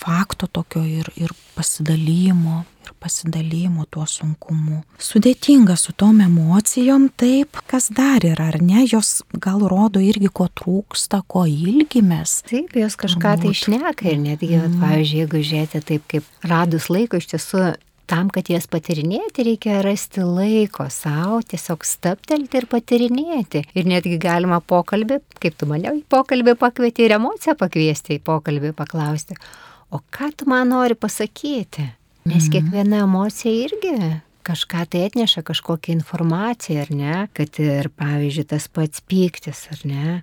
fakto 0.00 0.48
tokio 0.50 0.82
ir, 0.82 1.12
ir 1.16 1.32
pasidalymo 1.54 2.64
ir 2.88 2.94
pasidalymo 3.02 3.86
tuo 3.92 4.06
sunkumu. 4.08 4.82
Sudėtinga 5.02 5.76
su 5.78 5.92
tom 5.96 6.22
emocijom, 6.24 7.08
taip, 7.20 7.60
kas 7.70 7.90
dar 7.94 8.24
yra, 8.26 8.50
ar 8.52 8.60
ne, 8.64 8.84
jos 8.88 9.22
gal 9.36 9.62
rodo 9.68 10.02
irgi, 10.02 10.30
ko 10.32 10.48
trūksta, 10.48 11.22
ko 11.28 11.44
ilgimės. 11.48 12.40
Taip, 12.48 12.76
jos 12.78 12.96
kažką 12.98 13.36
tai 13.42 13.52
išneka 13.52 14.08
ir 14.08 14.22
netgi, 14.22 14.54
mm. 14.56 14.80
pavyzdžiui, 14.82 15.20
jeigu 15.24 15.44
žiūrėti 15.50 15.84
taip, 15.92 16.08
kaip 16.10 16.48
radus 16.48 16.88
laiko 16.92 17.20
iš 17.20 17.30
tiesų 17.34 17.68
tam, 18.08 18.30
kad 18.32 18.48
jas 18.48 18.66
patirinėti, 18.70 19.44
reikia 19.50 19.82
rasti 19.84 20.24
laiko 20.24 20.86
savo, 20.92 21.42
tiesiog 21.44 21.84
staptelti 21.84 22.62
ir 22.62 22.66
patirinėti. 22.70 23.64
Ir 23.76 23.88
netgi 23.90 24.16
galima 24.22 24.62
pokalbį, 24.64 25.20
kaip 25.42 25.58
tu 25.60 25.68
mane 25.68 25.92
į 26.00 26.04
pokalbį 26.08 26.56
pakvieti 26.60 27.04
ir 27.04 27.18
emociją 27.18 27.58
pakviesti 27.60 28.16
į 28.16 28.24
pokalbį, 28.24 28.72
paklausti, 28.78 29.36
o 29.92 30.00
ką 30.14 30.32
tu 30.36 30.48
man 30.48 30.72
nori 30.72 30.96
pasakyti? 30.98 31.90
Nes 32.28 32.46
mhm. 32.46 32.52
kiekviena 32.54 33.04
emocija 33.08 33.52
irgi 33.66 33.94
kažką 34.48 34.86
tai 34.88 35.04
atneša, 35.08 35.44
kažkokią 35.44 35.92
informaciją, 35.98 36.86
ar 36.86 36.90
ne? 36.94 37.16
Kad 37.36 37.60
ir, 37.60 37.90
pavyzdžiui, 38.00 38.48
tas 38.48 38.68
pats 38.72 39.04
pyktis, 39.04 39.66
ar 39.74 39.84
ne? 39.88 40.20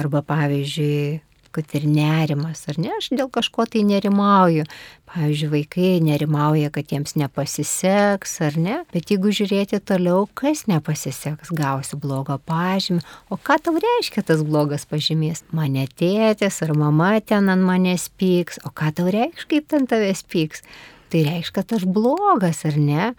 Arba, 0.00 0.22
pavyzdžiui, 0.24 1.18
kad 1.52 1.74
ir 1.76 1.84
nerimas, 1.90 2.62
ar 2.70 2.78
ne? 2.80 2.92
Aš 2.96 3.10
dėl 3.18 3.28
kažko 3.32 3.66
tai 3.68 3.82
nerimauju. 3.88 4.64
Pavyzdžiui, 5.08 5.50
vaikai 5.52 5.92
nerimauja, 6.04 6.70
kad 6.72 6.92
jiems 6.92 7.16
nepasiseks, 7.20 8.36
ar 8.46 8.58
ne? 8.60 8.80
Bet 8.94 9.12
jeigu 9.12 9.32
žiūrėti 9.34 9.80
toliau, 9.88 10.26
kas 10.38 10.66
nepasiseks, 10.70 11.52
gausi 11.56 11.98
blogą 12.00 12.38
pažymį. 12.48 13.02
O 13.32 13.40
ką 13.40 13.58
tau 13.64 13.80
reiškia 13.80 14.24
tas 14.28 14.44
blogas 14.46 14.84
pažymys? 14.88 15.44
Mane 15.56 15.88
tėtės 15.98 16.62
ar 16.64 16.76
mama 16.78 17.16
ten 17.20 17.50
ant 17.52 17.64
manęs 17.64 18.08
pyks. 18.20 18.62
O 18.68 18.72
ką 18.72 18.92
tau 18.96 19.10
reiškia, 19.12 19.50
kaip 19.56 19.72
ten 19.72 19.90
tavęs 19.90 20.24
pyks? 20.28 20.64
Tai 21.12 21.24
reiškia, 21.26 21.60
kad 21.60 21.78
aš 21.78 21.86
blogas, 21.88 22.64
ar 22.68 22.76
ne? 22.80 23.12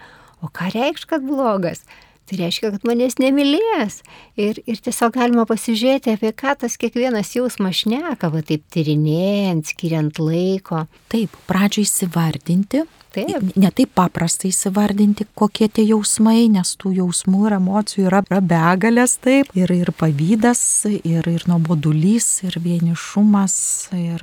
O 0.43 0.51
ką 0.53 0.69
reiškia, 0.75 1.15
kad 1.15 1.25
blogas? 1.25 1.83
Tai 2.29 2.37
reiškia, 2.37 2.69
kad 2.75 2.85
manęs 2.85 3.17
nemylės. 3.17 4.03
Ir, 4.37 4.59
ir 4.69 4.81
tiesiog 4.85 5.15
galima 5.15 5.47
pasižiūrėti, 5.49 6.13
apie 6.13 6.29
ką 6.37 6.53
tas 6.61 6.77
kiekvienas 6.77 7.33
jausmas 7.33 7.81
šneka, 7.81 8.29
va 8.29 8.43
taip 8.45 8.67
tyrinėjant, 8.69 9.71
skiriant 9.71 10.21
laiko. 10.21 10.83
Taip, 11.09 11.33
pradžiai 11.49 11.87
įsivardinti, 11.87 12.83
Taip. 13.09 13.45
Ne 13.57 13.71
taip 13.73 13.89
paprasta 13.97 14.45
įsivardinti, 14.49 15.25
kokie 15.37 15.65
tie 15.73 15.85
jausmai, 15.87 16.43
nes 16.53 16.75
tų 16.77 16.91
jausmų 16.99 17.47
ir 17.47 17.55
emocijų 17.57 18.05
yra, 18.05 18.21
yra 18.29 18.41
begalės, 18.45 19.15
taip. 19.23 19.49
Ir, 19.57 19.73
ir 19.73 19.89
pavydas, 19.97 20.61
ir, 20.85 21.25
ir 21.31 21.45
nuobodulys, 21.49 22.27
ir 22.45 22.59
vienišumas, 22.61 23.55
ir 23.97 24.21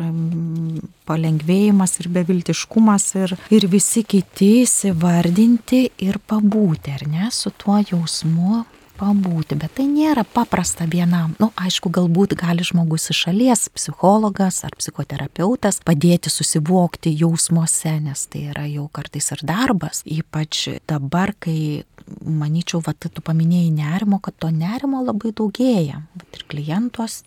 palengvėjimas, 1.10 1.98
ir 1.98 2.10
beviltiškumas, 2.14 3.08
ir, 3.24 3.34
ir 3.58 3.68
visi 3.74 4.04
kiti 4.06 4.52
įsivardinti 4.62 5.82
ir 6.06 6.22
pabūti, 6.22 6.94
ar 6.94 7.06
ne, 7.10 7.30
su 7.34 7.50
tuo 7.58 7.80
jausmu 7.82 8.62
pabūti, 8.98 9.58
bet 9.60 9.74
tai 9.78 9.86
nėra 9.90 10.24
paprasta 10.26 10.86
vienam. 10.90 11.34
Na, 11.38 11.46
nu, 11.46 11.50
aišku, 11.60 11.90
galbūt 11.94 12.36
gali 12.38 12.64
žmogus 12.66 13.10
iš 13.12 13.24
šalies, 13.26 13.66
psichologas 13.76 14.62
ar 14.66 14.76
psichoterapeutas 14.78 15.80
padėti 15.86 16.32
susivokti 16.32 17.12
jausmuose, 17.20 17.96
nes 18.04 18.26
tai 18.32 18.46
yra 18.52 18.66
jau 18.70 18.88
kartais 18.92 19.30
ir 19.36 19.44
darbas. 19.46 20.02
Ypač 20.06 20.66
dabar, 20.88 21.34
kai, 21.38 21.84
manyčiau, 22.24 22.82
va, 22.86 22.96
tu 22.96 23.22
paminėjai 23.22 23.72
nerimo, 23.76 24.20
kad 24.24 24.36
to 24.42 24.50
nerimo 24.54 25.04
labai 25.06 25.34
daugėja. 25.36 26.02
Bet 26.18 26.40
ir 26.40 26.46
klientuos 26.52 27.22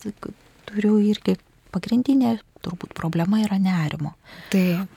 turiu 0.70 1.00
irgi 1.02 1.38
pagrindinė 1.74 2.38
turbūt 2.66 2.96
problema 2.98 3.42
yra 3.44 3.60
nerimo. 3.62 4.16
Taip. 4.54 4.88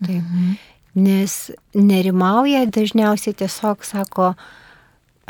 Taip. 0.00 0.22
Mhm. 0.22 0.58
Nes 1.00 1.34
nerimauja 1.74 2.64
dažniausiai 2.66 3.36
tiesiog 3.38 3.84
sako, 3.86 4.32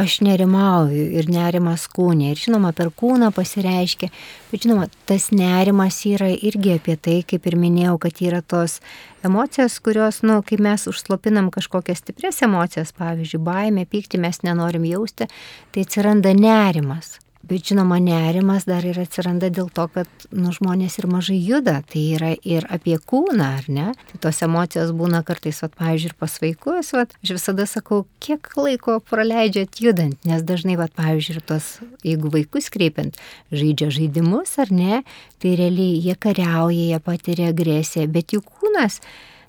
aš 0.01 0.19
nerimauju 0.25 1.07
ir 1.21 1.29
nerimas 1.31 1.87
kūne. 1.93 2.33
Ir 2.33 2.41
žinoma, 2.41 2.73
per 2.77 2.91
kūną 2.97 3.31
pasireiškia, 3.37 4.11
bet 4.51 4.67
žinoma, 4.67 4.89
tas 5.09 5.31
nerimas 5.35 6.01
yra 6.09 6.31
irgi 6.33 6.75
apie 6.79 6.97
tai, 6.97 7.21
kaip 7.29 7.49
ir 7.51 7.59
minėjau, 7.61 7.97
kad 8.03 8.23
yra 8.25 8.43
tos 8.43 8.79
emocijos, 9.27 9.79
kurios, 9.85 10.23
na, 10.25 10.41
nu, 10.41 10.47
kai 10.47 10.61
mes 10.63 10.87
užslopinam 10.91 11.51
kažkokias 11.55 12.03
stipres 12.05 12.41
emocijas, 12.47 12.95
pavyzdžiui, 12.97 13.43
baimė, 13.47 13.89
pykti 13.91 14.21
mes 14.21 14.43
nenorim 14.47 14.87
jausti, 14.89 15.29
tai 15.75 15.87
atsiranda 15.87 16.35
nerimas. 16.37 17.19
Bet 17.41 17.71
žinoma, 17.71 17.97
nerimas 18.05 18.67
dar 18.69 18.85
ir 18.85 18.99
atsiranda 19.01 19.49
dėl 19.49 19.71
to, 19.73 19.87
kad 19.95 20.27
nu, 20.29 20.51
žmonės 20.53 20.99
ir 21.01 21.07
mažai 21.09 21.39
juda. 21.41 21.79
Tai 21.89 22.03
yra 22.17 22.35
ir 22.45 22.67
apie 22.69 22.99
kūną, 23.01 23.47
ar 23.63 23.71
ne? 23.73 23.87
Tai 24.11 24.21
tos 24.27 24.43
emocijos 24.45 24.93
būna 24.97 25.23
kartais, 25.25 25.63
vat, 25.65 25.73
pavyzdžiui, 25.79 26.11
ir 26.13 26.17
pas 26.21 26.37
vaikus. 26.43 26.93
Vat, 26.99 27.17
aš 27.25 27.33
visada 27.39 27.65
sakau, 27.71 28.03
kiek 28.21 28.45
laiko 28.61 28.99
praleidžiat 29.09 29.81
judant, 29.81 30.21
nes 30.29 30.45
dažnai, 30.45 30.77
vat, 30.81 30.93
pavyzdžiui, 31.01 31.39
ir 31.41 31.49
tos, 31.49 31.73
jeigu 32.05 32.29
vaikus 32.37 32.69
kreipiant, 32.75 33.17
žaidžia 33.49 33.89
žaidimus 33.97 34.59
ar 34.61 34.71
ne, 34.75 35.01
tai 35.41 35.57
realiai 35.57 35.97
jie 36.05 36.21
kariauja, 36.21 36.93
jie 36.93 37.03
patiria 37.09 37.51
agresiją, 37.55 38.05
bet 38.13 38.37
jų 38.37 38.45
kūnas 38.45 39.01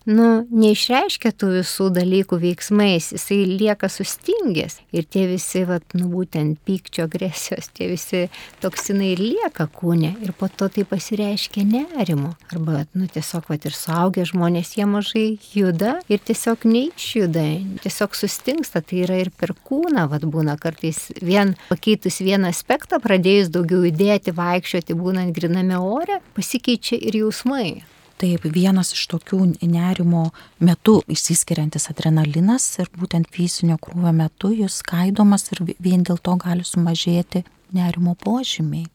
nu, 0.10 0.28
neišreiškia 0.50 1.32
tų 1.38 1.52
visų 1.60 1.90
dalykų 1.94 2.40
veiksmais, 2.42 3.12
jisai 3.16 3.44
lieka 3.50 3.90
sustingęs. 3.92 4.80
Ir 4.96 5.06
tie 5.06 5.28
visi, 5.30 5.64
vat, 5.70 5.86
nu, 5.98 6.08
būtent 6.12 6.60
pykčio 6.66 7.06
agresijos, 7.06 7.70
tie 7.76 7.92
visi 7.92 8.24
toksinai 8.64 9.14
lieka 9.20 9.68
kūne 9.76 10.14
ir 10.24 10.34
po 10.38 10.50
to 10.50 10.70
tai 10.74 10.86
pasireiškia 10.88 11.66
nerimo. 11.68 12.34
Arba, 12.52 12.86
nu, 12.98 13.08
tiesiog, 13.12 13.48
vat, 13.52 13.68
ir 13.70 13.78
suaugę 13.78 14.26
žmonės, 14.32 14.74
jie 14.80 14.90
mažai 14.90 15.28
juda 15.54 15.98
ir 16.12 16.24
tiesiog 16.26 16.66
neišjuda, 16.66 17.46
tiesiog 17.86 18.18
sustingsta, 18.18 18.82
tai 18.82 19.04
yra 19.06 19.22
ir 19.22 19.32
per 19.36 19.54
kūną, 19.68 20.08
vat, 20.12 20.26
būna 20.26 20.58
kartais 20.62 21.10
vien 21.22 21.56
pakeitus 21.70 22.22
vieną 22.26 22.52
aspektą, 22.52 23.02
pradėjus 23.04 23.54
daugiau 23.54 23.86
judėti, 23.86 24.34
vaikščioti, 24.36 24.98
būnant 24.98 25.36
griname 25.36 25.78
ore, 25.78 26.22
pasikeičia 26.38 26.98
ir 26.98 27.22
jausmai. 27.24 27.82
Taip, 28.22 28.44
vienas 28.54 28.92
iš 28.94 29.08
tokių 29.10 29.40
nerimo 29.66 30.28
metu 30.62 31.00
išsiskiriantis 31.10 31.90
adrenalinas 31.90 32.68
ir 32.78 32.92
būtent 32.94 33.32
fizinio 33.34 33.80
krūvio 33.82 34.12
metu 34.14 34.52
jis 34.54 34.76
skaidomas 34.84 35.48
ir 35.56 35.64
vien 35.82 36.06
dėl 36.06 36.20
to 36.22 36.36
gali 36.44 36.62
sumažėti 36.62 37.42
nerimo 37.74 38.14
požymiai. 38.22 38.86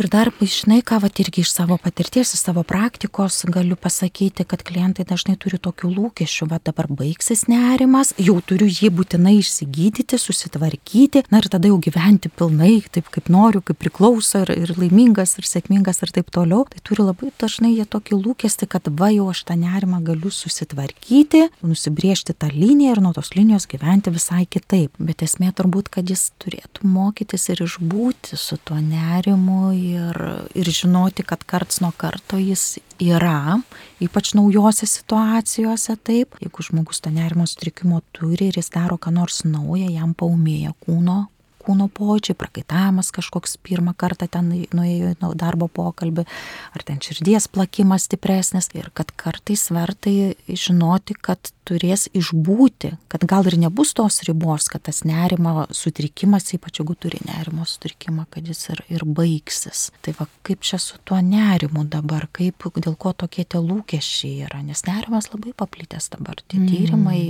Ir 0.00 0.06
dar, 0.08 0.30
žinai, 0.40 0.78
ką, 0.80 0.96
va, 1.02 1.10
irgi 1.20 1.42
iš 1.42 1.50
savo 1.52 1.76
patirties, 1.76 2.30
iš 2.32 2.40
savo 2.46 2.62
praktikos 2.64 3.42
galiu 3.52 3.76
pasakyti, 3.76 4.46
kad 4.48 4.62
klientai 4.64 5.04
dažnai 5.04 5.34
turi 5.36 5.58
tokių 5.60 5.90
lūkesčių, 5.92 6.46
va 6.48 6.56
dabar 6.64 6.86
baigsis 6.88 7.42
nerimas, 7.52 8.14
jau 8.16 8.38
turiu 8.40 8.64
jį 8.64 8.88
būtinai 8.96 9.34
išsigydyti, 9.42 10.16
susitvarkyti, 10.16 11.26
na 11.28 11.42
ir 11.42 11.48
tada 11.52 11.68
jau 11.68 11.76
gyventi 11.84 12.30
pilnai, 12.32 12.78
taip 12.88 13.10
kaip 13.12 13.28
noriu, 13.28 13.60
kaip 13.60 13.76
priklauso 13.82 14.40
ir, 14.46 14.54
ir 14.62 14.72
laimingas, 14.80 15.34
ir 15.36 15.48
sėkmingas 15.50 16.00
ir 16.06 16.14
taip 16.16 16.32
toliau. 16.32 16.64
Tai 16.72 16.80
turi 16.80 17.04
labai 17.04 17.28
dažnai 17.36 17.74
jie 17.74 17.84
tokį 17.84 18.22
lūkestį, 18.22 18.70
kad 18.72 18.88
va 19.02 19.10
jau 19.12 19.28
aš 19.34 19.44
tą 19.50 19.58
nerimą 19.60 20.00
galiu 20.08 20.32
susitvarkyti, 20.32 21.50
nusibriežti 21.60 22.32
tą 22.32 22.48
liniją 22.54 22.96
ir 22.96 23.02
nuo 23.04 23.12
tos 23.20 23.34
linijos 23.36 23.68
gyventi 23.68 24.16
visai 24.16 24.48
kitaip. 24.48 24.96
Bet 24.96 25.28
esmė 25.28 25.52
turbūt, 25.60 25.92
kad 25.92 26.08
jis 26.08 26.30
turėtų 26.40 26.88
mokytis 26.88 27.50
ir 27.52 27.66
išbūti 27.68 28.40
su 28.40 28.56
tuo 28.64 28.80
nerimu 28.80 29.89
ir, 29.90 30.20
ir 30.54 30.70
žinoti, 30.70 31.24
kad 31.26 31.42
karts 31.48 31.80
nuo 31.84 31.92
karto 31.96 32.38
jis 32.40 32.78
yra, 33.02 33.58
ypač 34.02 34.34
naujose 34.38 34.88
situacijose 34.88 35.96
taip. 36.06 36.38
Jeigu 36.42 36.64
žmogus 36.66 37.02
tą 37.04 37.12
nerimo 37.14 37.46
sutrikimo 37.50 38.00
turi 38.16 38.50
ir 38.50 38.60
jis 38.60 38.72
daro 38.74 38.98
ką 39.00 39.12
nors 39.18 39.42
naują, 39.44 39.90
jam 39.90 40.14
paumėja 40.14 40.74
kūno 40.86 41.24
kūno 41.60 41.88
pojūčiai, 41.96 42.36
prakaitavimas 42.38 43.12
kažkoks 43.14 43.58
pirmą 43.66 43.94
kartą 43.98 44.28
ten 44.30 44.50
nuėjo 44.74 45.14
į 45.14 45.32
darbo 45.38 45.68
pokalbį, 45.68 46.26
ar 46.74 46.86
ten 46.86 47.00
širdies 47.04 47.48
plakimas 47.52 48.08
stipresnis 48.08 48.70
ir 48.76 48.90
kad 48.96 49.12
kartais 49.16 49.68
vertai 49.74 50.34
žinoti, 50.48 51.16
kad 51.20 51.52
turės 51.70 52.08
išbūti, 52.16 52.94
kad 53.10 53.24
gal 53.30 53.46
ir 53.46 53.56
nebus 53.60 53.92
tos 53.94 54.20
ribos, 54.26 54.66
kad 54.72 54.82
tas 54.88 55.02
nerimo 55.06 55.68
sutrikimas, 55.74 56.48
ypač 56.56 56.80
jeigu 56.80 56.96
turi 56.98 57.20
nerimo 57.28 57.66
sutrikimą, 57.68 58.26
kad 58.32 58.48
jis 58.48 58.64
ir, 58.72 58.82
ir 58.90 59.04
baigsis. 59.06 59.88
Tai 60.02 60.16
va, 60.18 60.26
kaip 60.46 60.66
čia 60.66 60.80
su 60.82 60.98
tuo 61.06 61.20
nerimu 61.22 61.84
dabar, 61.90 62.26
kaip, 62.34 62.66
dėl 62.74 62.96
ko 63.00 63.12
tokie 63.14 63.44
tie 63.44 63.62
lūkesčiai 63.62 64.46
yra, 64.48 64.62
nes 64.66 64.82
nerimas 64.88 65.30
labai 65.30 65.54
paplitęs 65.56 66.10
dabar. 66.16 66.42
Tie 66.50 66.58
mm. 66.58 66.70
tyrimai, 66.72 67.20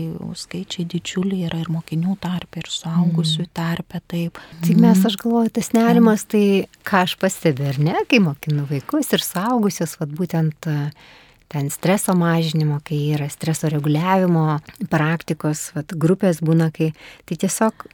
skaičiai 0.40 0.88
didžiuliai 0.88 1.51
yra 1.51 1.61
ir 1.61 1.73
mokinių 1.73 2.16
tarpe, 2.23 2.62
ir 2.62 2.73
suaugusių 2.73 3.45
mm. 3.45 3.53
tarpe. 3.57 4.01
Taip. 4.21 4.43
Tai 4.67 4.77
mes, 4.83 5.01
aš 5.09 5.17
galvoju, 5.21 5.53
tas 5.57 5.73
nerimas, 5.77 6.27
tai 6.29 6.45
ką 6.87 7.05
aš 7.07 7.17
pastebiu, 7.21 7.71
ar 7.73 7.81
ne, 7.81 7.97
kai 8.11 8.21
mokinu 8.23 8.67
vaikus 8.69 9.13
ir 9.17 9.25
suaugusius, 9.25 9.97
vad 10.01 10.13
būtent 10.17 10.69
ten 11.51 11.71
streso 11.75 12.15
mažinimo, 12.15 12.79
kai 12.87 13.01
yra 13.17 13.27
streso 13.33 13.71
reguliavimo 13.73 14.61
praktikos, 14.93 15.71
vat, 15.75 15.97
grupės 15.99 16.43
būna, 16.47 16.71
kai 16.75 16.93
tai 17.27 17.41
tiesiog 17.43 17.89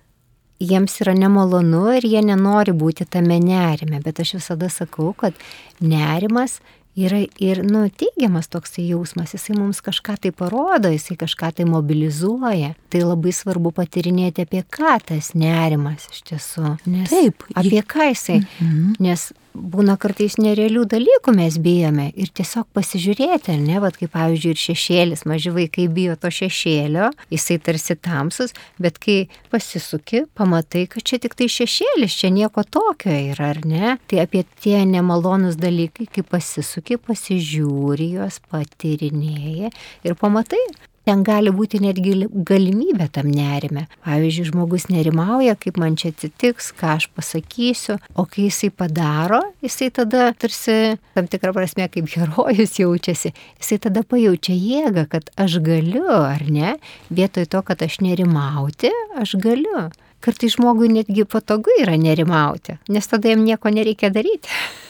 jiems 0.60 1.00
yra 1.04 1.14
nemalonu 1.16 1.84
ir 1.96 2.06
jie 2.08 2.22
nenori 2.24 2.74
būti 2.76 3.06
tame 3.08 3.38
nerime, 3.42 4.00
bet 4.04 4.20
aš 4.24 4.36
visada 4.38 4.68
sakau, 4.72 5.12
kad 5.16 5.36
nerimas 5.80 6.60
yra 6.96 7.20
ir, 7.42 7.60
nu, 7.66 7.84
teigiamas 7.92 8.48
toksai 8.52 8.86
jausmas, 8.88 9.34
jisai 9.36 9.56
mums 9.58 9.82
kažką 9.84 10.16
tai 10.24 10.32
parodo, 10.32 10.90
jisai 10.92 11.18
kažką 11.20 11.52
tai 11.58 11.66
mobilizuoja. 11.68 12.72
Tai 12.92 13.02
labai 13.04 13.34
svarbu 13.36 13.72
patirinėti, 13.76 14.46
apie 14.46 14.62
ką 14.64 14.96
tas 15.10 15.34
nerimas 15.36 16.08
iš 16.12 16.22
tiesų. 16.30 16.76
Nes, 16.88 17.10
Taip. 17.12 17.44
Apie 17.54 17.82
ką 17.84 18.10
jisai. 18.12 18.40
Mhm. 18.60 18.96
Nes 19.04 19.28
būna 19.56 19.96
kartais 20.00 20.36
nerealių 20.40 20.84
dalykų 20.90 21.32
mes 21.36 21.56
bijome 21.62 22.08
ir 22.18 22.30
tiesiog 22.36 22.68
pasižiūrėti, 22.76 23.54
ar 23.54 23.60
ne, 23.62 23.78
vad 23.82 23.96
kaip 23.98 24.12
pavyzdžiui 24.14 24.52
ir 24.52 24.60
šešėlis, 24.62 25.24
maži 25.28 25.52
vaikai 25.54 25.86
bijo 25.92 26.16
to 26.20 26.30
šešėlio, 26.32 27.10
jisai 27.32 27.58
tarsi 27.64 27.96
tamsus, 27.96 28.54
bet 28.82 29.00
kai 29.02 29.18
pasisuki, 29.52 30.24
pamatai, 30.36 30.86
kad 30.92 31.06
čia 31.06 31.20
tik 31.22 31.36
tai 31.38 31.48
šešėlis, 31.52 32.18
čia 32.20 32.32
nieko 32.34 32.64
tokio 32.64 33.14
yra, 33.14 33.52
ar 33.54 33.62
ne, 33.66 33.96
tai 34.10 34.22
apie 34.24 34.44
tie 34.62 34.82
nemalonus 34.88 35.58
dalykai, 35.60 36.08
kai 36.12 36.26
pasisuki, 36.26 37.00
pasižiūri 37.00 38.12
juos, 38.18 38.40
patirinėjai 38.52 39.72
ir 40.06 40.20
pamatai, 40.20 40.62
ten 41.06 41.22
gali 41.26 41.52
būti 41.54 41.80
netgi 41.82 42.14
galimybė 42.46 43.08
tam 43.14 43.28
nerime. 43.30 43.86
Pavyzdžiui, 44.04 44.48
žmogus 44.50 44.88
nerimauja, 44.90 45.54
kaip 45.60 45.78
man 45.80 45.98
čia 45.98 46.10
atsitiks, 46.12 46.72
ką 46.76 46.96
aš 46.96 47.08
pasakysiu, 47.14 47.98
o 48.18 48.26
kai 48.30 48.48
jisai 48.48 48.72
padaro, 48.74 49.40
jisai 49.64 49.90
tada 49.94 50.30
tarsi 50.34 50.96
tam 51.16 51.30
tikrą 51.30 51.54
prasme 51.56 51.86
kaip 51.92 52.10
herojus 52.14 52.78
jaučiasi, 52.82 53.32
jisai 53.60 53.78
tada 53.86 54.02
pajaučia 54.06 54.56
jėgą, 54.56 55.06
kad 55.12 55.30
aš 55.38 55.60
galiu, 55.66 56.08
ar 56.10 56.42
ne, 56.50 56.74
vietoj 57.14 57.46
to, 57.54 57.62
kad 57.66 57.86
aš 57.86 58.00
nerimauti, 58.04 58.90
aš 59.20 59.38
galiu. 59.42 59.86
Kartai 60.24 60.48
žmogui 60.50 60.88
netgi 60.90 61.26
patogu 61.28 61.70
yra 61.78 61.94
nerimauti, 62.00 62.80
nes 62.90 63.06
tada 63.06 63.30
jam 63.30 63.44
nieko 63.46 63.70
nereikia 63.70 64.10
daryti. 64.10 64.50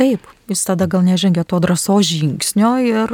Taip, 0.00 0.24
jis 0.48 0.62
tada 0.64 0.86
gal 0.88 1.02
nežengia 1.04 1.42
to 1.44 1.58
drąsos 1.60 2.08
žingsnio 2.08 2.70
ir, 2.80 3.10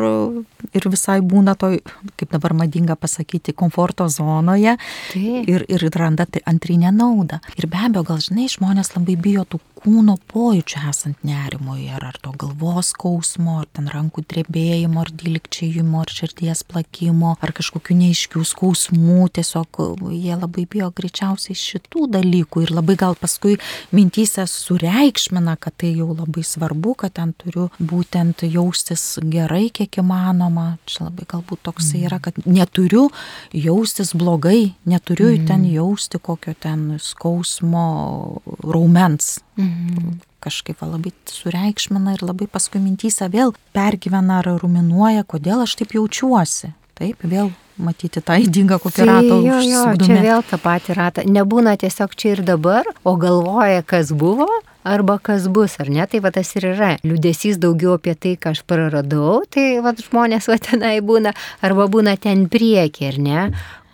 ir 0.70 0.84
visai 0.92 1.16
būna 1.18 1.56
toj, 1.58 1.80
kaip 2.14 2.30
dabar 2.30 2.54
madinga 2.54 2.94
pasakyti, 2.94 3.56
komforto 3.58 4.06
zonoje 4.06 4.76
Taip. 5.10 5.48
ir, 5.50 5.64
ir 5.66 5.86
randa 5.98 6.28
tai 6.30 6.44
antrinę 6.46 6.92
naudą. 6.94 7.40
Ir 7.58 7.66
be 7.66 7.80
abejo, 7.88 8.04
gal 8.12 8.22
žinai, 8.22 8.46
žmonės 8.52 8.94
labai 8.94 9.18
bijo 9.18 9.42
tų 9.50 9.60
kūno 9.86 10.16
pojūčių 10.32 10.80
esant 10.90 11.20
nerimui, 11.26 11.84
ar, 11.94 12.08
ar 12.08 12.16
to 12.18 12.32
galvos 12.34 12.90
skausmo, 12.90 13.60
ar 13.62 13.68
ten 13.70 13.86
rankų 13.92 14.24
drebėjimo, 14.26 14.98
ar 15.04 15.12
dilikčiajimo, 15.14 16.00
ar 16.02 16.10
širdies 16.10 16.64
plakimo, 16.66 17.36
ar 17.38 17.52
kažkokių 17.54 17.94
neiškių 18.00 18.42
skausmų, 18.50 19.28
tiesiog 19.38 19.80
jie 20.10 20.34
labai 20.34 20.64
bijo 20.72 20.90
greičiausiai 20.96 21.54
šitų 21.60 22.08
dalykų 22.16 22.64
ir 22.64 22.74
labai 22.74 22.98
gal 22.98 23.14
paskui 23.20 23.60
mintysę 23.94 24.48
sureikšmina, 24.50 25.54
kad 25.62 25.78
tai 25.78 25.92
jau 25.94 26.10
labai 26.10 26.42
svarbu, 26.42 26.96
kad 27.04 27.14
ten 27.20 27.36
turiu 27.38 27.68
būtent 27.78 28.42
jaustis 28.50 29.20
gerai, 29.22 29.68
kiek 29.70 30.02
įmanoma. 30.02 30.66
Čia 30.90 31.06
labai 31.06 31.30
galbūt 31.30 31.62
toksai 31.70 32.02
yra, 32.08 32.18
kad 32.22 32.42
neturiu 32.42 33.06
jaustis 33.54 34.16
blogai, 34.18 34.74
neturiu 34.88 35.30
mm. 35.36 35.46
ten 35.46 35.66
jausti 35.70 36.18
kokio 36.18 36.58
ten 36.58 36.96
skausmo 37.02 37.86
raumens. 38.66 39.36
Mm 39.56 40.18
kažkaip 40.46 40.82
labai 40.86 41.12
sureikšmina 41.30 42.16
ir 42.16 42.24
labai 42.26 42.46
paskui 42.50 42.80
mintysą 42.82 43.30
vėl 43.32 43.54
pergyvena 43.76 44.40
ar 44.42 44.52
ruminuoja, 44.62 45.26
kodėl 45.26 45.64
aš 45.64 45.78
taip 45.80 45.96
jaučiuosi. 45.96 46.72
Taip, 46.96 47.24
vėl 47.28 47.50
matyti 47.82 48.22
tą 48.24 48.38
įdingą 48.40 48.78
kokį 48.80 49.02
tai, 49.02 49.08
ratą. 49.10 49.40
Jo, 49.44 49.58
jo, 49.66 49.82
čia 50.00 50.20
vėl 50.24 50.44
tą 50.48 50.56
patį 50.62 50.96
ratą. 50.96 51.24
Nebūna 51.28 51.74
tiesiog 51.82 52.14
čia 52.16 52.30
ir 52.36 52.44
dabar, 52.46 52.88
o 53.04 53.16
galvoja, 53.20 53.82
kas 53.84 54.14
buvo, 54.16 54.46
arba 54.86 55.18
kas 55.20 55.50
bus, 55.52 55.74
ar 55.82 55.90
ne? 55.92 56.06
Tai 56.08 56.22
va 56.24 56.32
tas 56.32 56.54
ir 56.56 56.70
yra. 56.70 56.94
Liūdėsys 57.04 57.60
daugiau 57.60 57.98
apie 57.98 58.14
tai, 58.16 58.36
ką 58.40 58.54
aš 58.56 58.62
praradau, 58.70 59.42
tai 59.52 59.66
va 59.84 59.92
žmonės 59.98 60.48
va 60.48 60.56
tenai 60.70 60.94
būna, 61.04 61.34
arba 61.66 61.88
būna 61.92 62.16
ten 62.16 62.46
prieki, 62.52 63.10
ar 63.12 63.20
ne? 63.28 63.42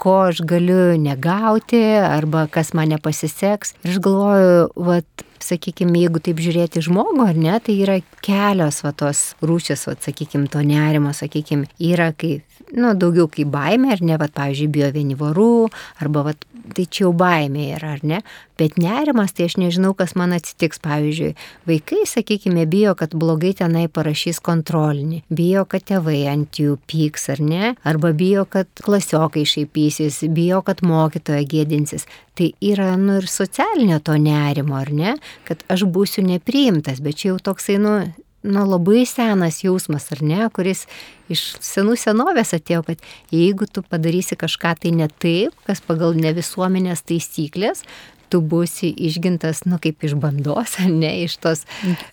ko 0.02 0.16
aš 0.26 0.40
galiu 0.50 0.96
negauti, 0.98 1.78
arba 2.02 2.48
kas 2.50 2.72
man 2.74 2.90
nepasiseks. 2.90 3.76
Ir 3.84 3.92
aš 3.92 4.00
galvoju, 4.02 4.64
va, 4.74 4.96
sakykime, 5.44 5.98
jeigu 6.04 6.22
taip 6.24 6.40
žiūrėti 6.42 6.82
žmogų, 6.86 7.26
ar 7.26 7.38
ne, 7.38 7.56
tai 7.64 7.76
yra 7.84 7.98
kelios 8.24 8.82
va 8.86 8.92
tos 8.96 9.22
rūšis, 9.42 9.86
va, 9.88 9.96
sakykime, 10.02 10.48
to 10.52 10.62
nerimo, 10.66 11.14
sakykime, 11.16 11.68
yra 11.82 12.12
kaip 12.16 12.51
nu, 12.76 12.94
daugiau 12.98 13.28
kaip 13.32 13.50
baimė, 13.52 13.92
ar 13.96 14.02
ne, 14.04 14.16
va, 14.20 14.28
pavyzdžiui, 14.32 14.70
bijo 14.72 14.88
vieni 14.94 15.16
vorų, 15.18 15.68
arba, 16.02 16.24
va, 16.28 16.34
tai 16.72 16.86
čia 16.86 17.06
jau 17.06 17.12
baimė 17.16 17.68
yra, 17.76 17.96
ar 17.96 18.02
ne, 18.06 18.20
bet 18.60 18.78
nerimas, 18.80 19.34
tai 19.36 19.48
aš 19.50 19.56
nežinau, 19.60 19.92
kas 19.98 20.14
man 20.18 20.34
atsitiks, 20.36 20.80
pavyzdžiui, 20.82 21.32
vaikai, 21.68 22.02
sakykime, 22.08 22.64
bijo, 22.70 22.94
kad 22.98 23.16
blogai 23.18 23.52
tenai 23.58 23.88
parašys 23.92 24.40
kontrolinį, 24.44 25.22
bijo, 25.32 25.66
kad 25.68 25.86
tėvai 25.90 26.22
ant 26.32 26.60
jų 26.62 26.78
pyks, 26.90 27.28
ar 27.34 27.42
ne, 27.44 27.74
arba 27.88 28.12
bijo, 28.16 28.46
kad 28.48 28.70
klasiokai 28.84 29.44
šaipysis, 29.48 30.22
bijo, 30.32 30.62
kad 30.66 30.84
mokytoja 30.86 31.44
gėdinsis. 31.48 32.06
Tai 32.38 32.48
yra, 32.64 32.94
nu, 32.96 33.18
ir 33.20 33.28
socialinio 33.28 33.98
to 34.04 34.16
nerimo, 34.16 34.78
ar 34.80 34.92
ne, 34.94 35.16
kad 35.48 35.64
aš 35.72 35.84
būsiu 35.92 36.24
nepriimtas, 36.24 37.02
bet 37.04 37.20
čia 37.20 37.32
jau 37.34 37.40
toksai, 37.50 37.76
nu, 37.82 37.98
nu, 38.42 38.64
labai 38.66 39.04
senas 39.08 39.62
jausmas, 39.64 40.08
ar 40.14 40.22
ne, 40.26 40.40
kuris 40.54 40.86
iš 41.32 41.44
senų 41.62 41.96
senovės 42.00 42.54
atėjo, 42.56 42.82
kad 42.86 43.04
jeigu 43.32 43.68
tu 43.70 43.84
padarysi 43.86 44.38
kažką 44.38 44.74
tai 44.82 44.94
ne 44.96 45.08
taip, 45.22 45.54
kas 45.68 45.82
pagal 45.84 46.18
ne 46.18 46.34
visuomenės 46.36 47.06
taisyklės, 47.08 47.86
tu 48.32 48.40
būsi 48.40 48.88
išgintas, 49.08 49.66
nu, 49.68 49.76
kaip 49.82 50.04
iš 50.06 50.14
bandos, 50.20 50.78
ne, 51.02 51.10
iš 51.26 51.36
tos 51.42 51.64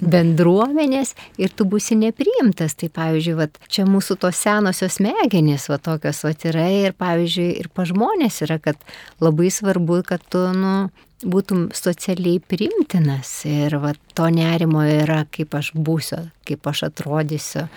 bendruomenės 0.03 1.15
ir 1.39 1.53
tu 1.55 1.67
būsi 1.69 1.95
nepriimtas. 1.99 2.75
Tai, 2.79 2.91
pavyzdžiui, 2.95 3.37
vat, 3.39 3.59
čia 3.71 3.87
mūsų 3.87 4.19
tos 4.25 4.39
senosios 4.43 4.99
smegenys, 4.99 5.69
va 5.71 5.79
tokios, 5.81 6.23
va 6.27 6.33
yra 6.51 6.67
ir, 6.75 6.95
pavyzdžiui, 6.99 7.51
ir 7.63 7.71
pa 7.71 7.87
žmonės 7.87 8.43
yra, 8.47 8.59
kad 8.63 8.79
labai 9.23 9.51
svarbu, 9.53 10.03
kad 10.07 10.25
tu, 10.27 10.43
nu, 10.55 10.75
būtum 11.23 11.69
socialiai 11.75 12.39
primtinas 12.39 13.31
ir 13.49 13.75
va, 13.81 13.93
to 14.15 14.29
nerimo 14.31 14.83
yra, 14.87 15.25
kaip 15.31 15.55
aš 15.59 15.73
būsiu, 15.75 16.27
kaip 16.47 16.69
aš 16.71 16.85
atrodysiu. 16.89 17.67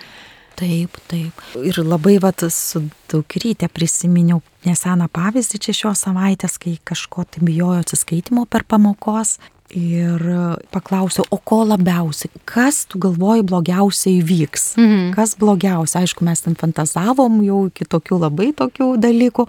Taip, 0.53 0.99
taip. 1.09 1.39
Ir 1.65 1.79
labai 1.81 2.19
vat 2.21 2.43
su 2.53 2.83
dukrytė 3.09 3.67
prisiminiau 3.73 4.43
neseną 4.67 5.07
pavyzdį 5.13 5.59
čia 5.65 5.73
šios 5.79 6.03
savaitės, 6.05 6.59
kai 6.61 6.75
kažko 6.85 7.25
tai 7.25 7.41
bijojo 7.45 7.81
atsiskaitimo 7.81 8.45
per 8.45 8.65
pamokos. 8.69 9.39
Ir 9.73 10.21
paklausiau, 10.69 11.23
o 11.33 11.39
ko 11.41 11.63
labiausiai, 11.65 12.29
kas 12.45 12.83
tu 12.85 12.99
galvoji 13.01 13.41
blogiausiai 13.49 14.19
įvyks? 14.19 14.65
Mhm. 14.77 15.07
Kas 15.15 15.33
blogiausia? 15.39 16.03
Aišku, 16.03 16.21
mes 16.27 16.45
ten 16.45 16.53
fantazavom 16.59 17.39
jau 17.41 17.63
iki 17.71 17.87
tokių 17.89 18.19
labai 18.27 18.51
tokių 18.53 18.91
dalykų. 19.01 19.47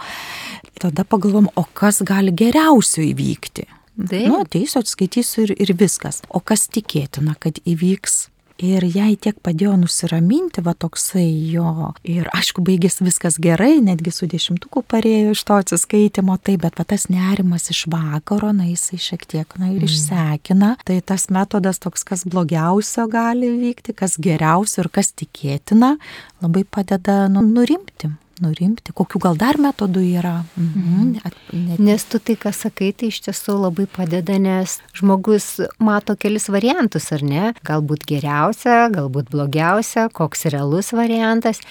Tada 0.80 1.04
pagalvom, 1.04 1.50
o 1.60 1.66
kas 1.76 2.00
gali 2.06 2.32
geriausiai 2.32 3.10
įvykti? 3.12 3.68
Taip. 3.94 4.26
Nu, 4.26 4.40
ateisiu, 4.42 4.82
atskaitysiu 4.82 5.48
ir, 5.48 5.56
ir 5.62 5.74
viskas. 5.78 6.22
O 6.28 6.42
kas 6.42 6.66
tikėtina, 6.72 7.36
kad 7.40 7.60
įvyks? 7.62 8.24
Ir 8.62 8.84
jai 8.86 9.16
tiek 9.18 9.34
padėjo 9.42 9.72
nusiraminti, 9.80 10.62
va 10.62 10.76
toksai 10.78 11.26
jo. 11.50 11.90
Ir 12.06 12.28
aišku, 12.30 12.62
baigėsi 12.62 13.02
viskas 13.02 13.40
gerai, 13.42 13.80
netgi 13.82 14.12
su 14.14 14.28
dešimtuku 14.30 14.84
parėjo 14.86 15.32
iš 15.34 15.42
to 15.48 15.58
atsiskaitimo, 15.58 16.36
tai 16.38 16.54
bet 16.62 16.78
va 16.78 16.86
tas 16.86 17.08
nerimas 17.10 17.66
iš 17.74 17.84
vakaro, 17.90 18.52
na 18.54 18.68
jisai 18.68 19.00
šiek 19.02 19.26
tiek, 19.26 19.58
na 19.58 19.72
ir 19.72 19.82
mm. 19.82 19.90
išsekina. 19.90 20.70
Tai 20.86 21.00
tas 21.02 21.26
metodas 21.34 21.82
toks, 21.82 22.06
kas 22.06 22.22
blogiausio 22.30 23.08
gali 23.10 23.50
vykti, 23.58 23.96
kas 23.98 24.14
geriausio 24.22 24.84
ir 24.86 24.92
kas 25.00 25.10
tikėtina, 25.18 25.96
labai 26.44 26.62
padeda 26.62 27.24
nu, 27.26 27.42
nurimti 27.42 28.14
nurimti, 28.42 28.94
kokiu 28.96 29.20
gal 29.22 29.36
dar 29.38 29.58
metodų 29.60 30.02
yra. 30.18 30.34
Mhm. 30.56 31.10
Net... 31.54 31.78
Nes 31.78 32.06
tu 32.08 32.18
tai, 32.18 32.36
ką 32.40 32.52
sakai, 32.54 32.92
tai 32.96 33.10
iš 33.12 33.20
tiesų 33.26 33.58
labai 33.62 33.86
padeda, 33.90 34.38
nes 34.42 34.78
žmogus 34.96 35.60
mato 35.78 36.16
kelis 36.16 36.48
variantus, 36.52 37.10
ar 37.14 37.22
ne? 37.26 37.52
Galbūt 37.66 38.06
geriausia, 38.10 38.88
galbūt 38.94 39.30
blogiausia, 39.34 40.08
koks 40.12 40.48
realus 40.54 40.92
variantas. 40.96 41.62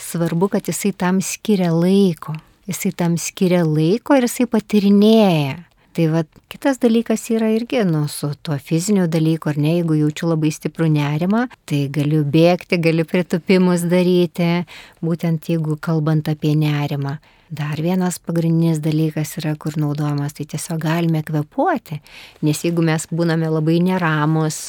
Svarbu, 0.00 0.52
kad 0.54 0.68
jisai 0.68 0.94
tam 0.96 1.20
skiria 1.24 1.72
laiko. 1.74 2.36
Jisai 2.70 2.92
tam 2.96 3.16
skiria 3.20 3.64
laiko 3.66 4.16
ir 4.16 4.28
jisai 4.28 4.46
patirinėja. 4.50 5.58
Tai 5.90 6.04
va, 6.06 6.20
kitas 6.46 6.78
dalykas 6.78 7.24
yra 7.34 7.48
irgi, 7.50 7.80
nu, 7.82 8.04
su 8.06 8.28
tuo 8.46 8.54
fiziniu 8.62 9.08
dalyku, 9.10 9.50
ar 9.50 9.56
ne, 9.58 9.72
jeigu 9.80 9.96
jaučiu 9.98 10.28
labai 10.30 10.52
stiprų 10.54 10.86
nerimą, 10.94 11.48
tai 11.66 11.80
galiu 11.90 12.20
bėgti, 12.22 12.78
galiu 12.78 13.02
pritupimus 13.10 13.82
daryti, 13.90 14.62
būtent 15.02 15.50
jeigu 15.50 15.74
kalbant 15.82 16.30
apie 16.30 16.54
nerimą. 16.54 17.16
Dar 17.50 17.82
vienas 17.82 18.20
pagrindinis 18.22 18.78
dalykas 18.78 19.34
yra, 19.40 19.56
kur 19.58 19.74
naudojamas, 19.82 20.36
tai 20.38 20.46
tiesiog 20.52 20.78
galime 20.84 21.24
kvepuoti, 21.26 21.98
nes 22.46 22.62
jeigu 22.62 22.86
mes 22.86 23.08
būname 23.10 23.50
labai 23.50 23.80
neramus, 23.82 24.68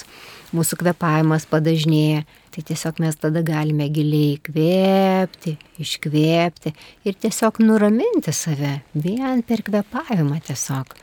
mūsų 0.58 0.82
kvepavimas 0.82 1.46
padažnėja, 1.52 2.26
tai 2.52 2.64
tiesiog 2.68 3.00
mes 3.04 3.18
tada 3.20 3.44
galime 3.46 3.88
giliai 3.94 4.38
kvėpti, 4.44 5.56
iškvėpti 5.84 6.74
ir 7.08 7.20
tiesiog 7.24 7.62
nuraminti 7.64 8.34
save 8.36 8.80
vien 8.94 9.44
per 9.48 9.64
kvepavimą 9.68 10.42
tiesiog. 10.48 10.96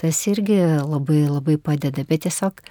Tas 0.00 0.20
irgi 0.30 0.60
labai 0.80 1.24
labai 1.28 1.56
padeda, 1.60 2.04
bet 2.08 2.24
tiesiog 2.26 2.62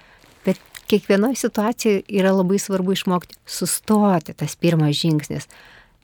per 0.46 0.58
kiekvienoje 0.90 1.42
situacijoje 1.44 2.06
yra 2.20 2.32
labai 2.34 2.58
svarbu 2.62 2.96
išmokti 2.96 3.38
sustoti, 3.58 4.34
tas 4.34 4.56
pirmas 4.58 4.96
žingsnis 5.02 5.50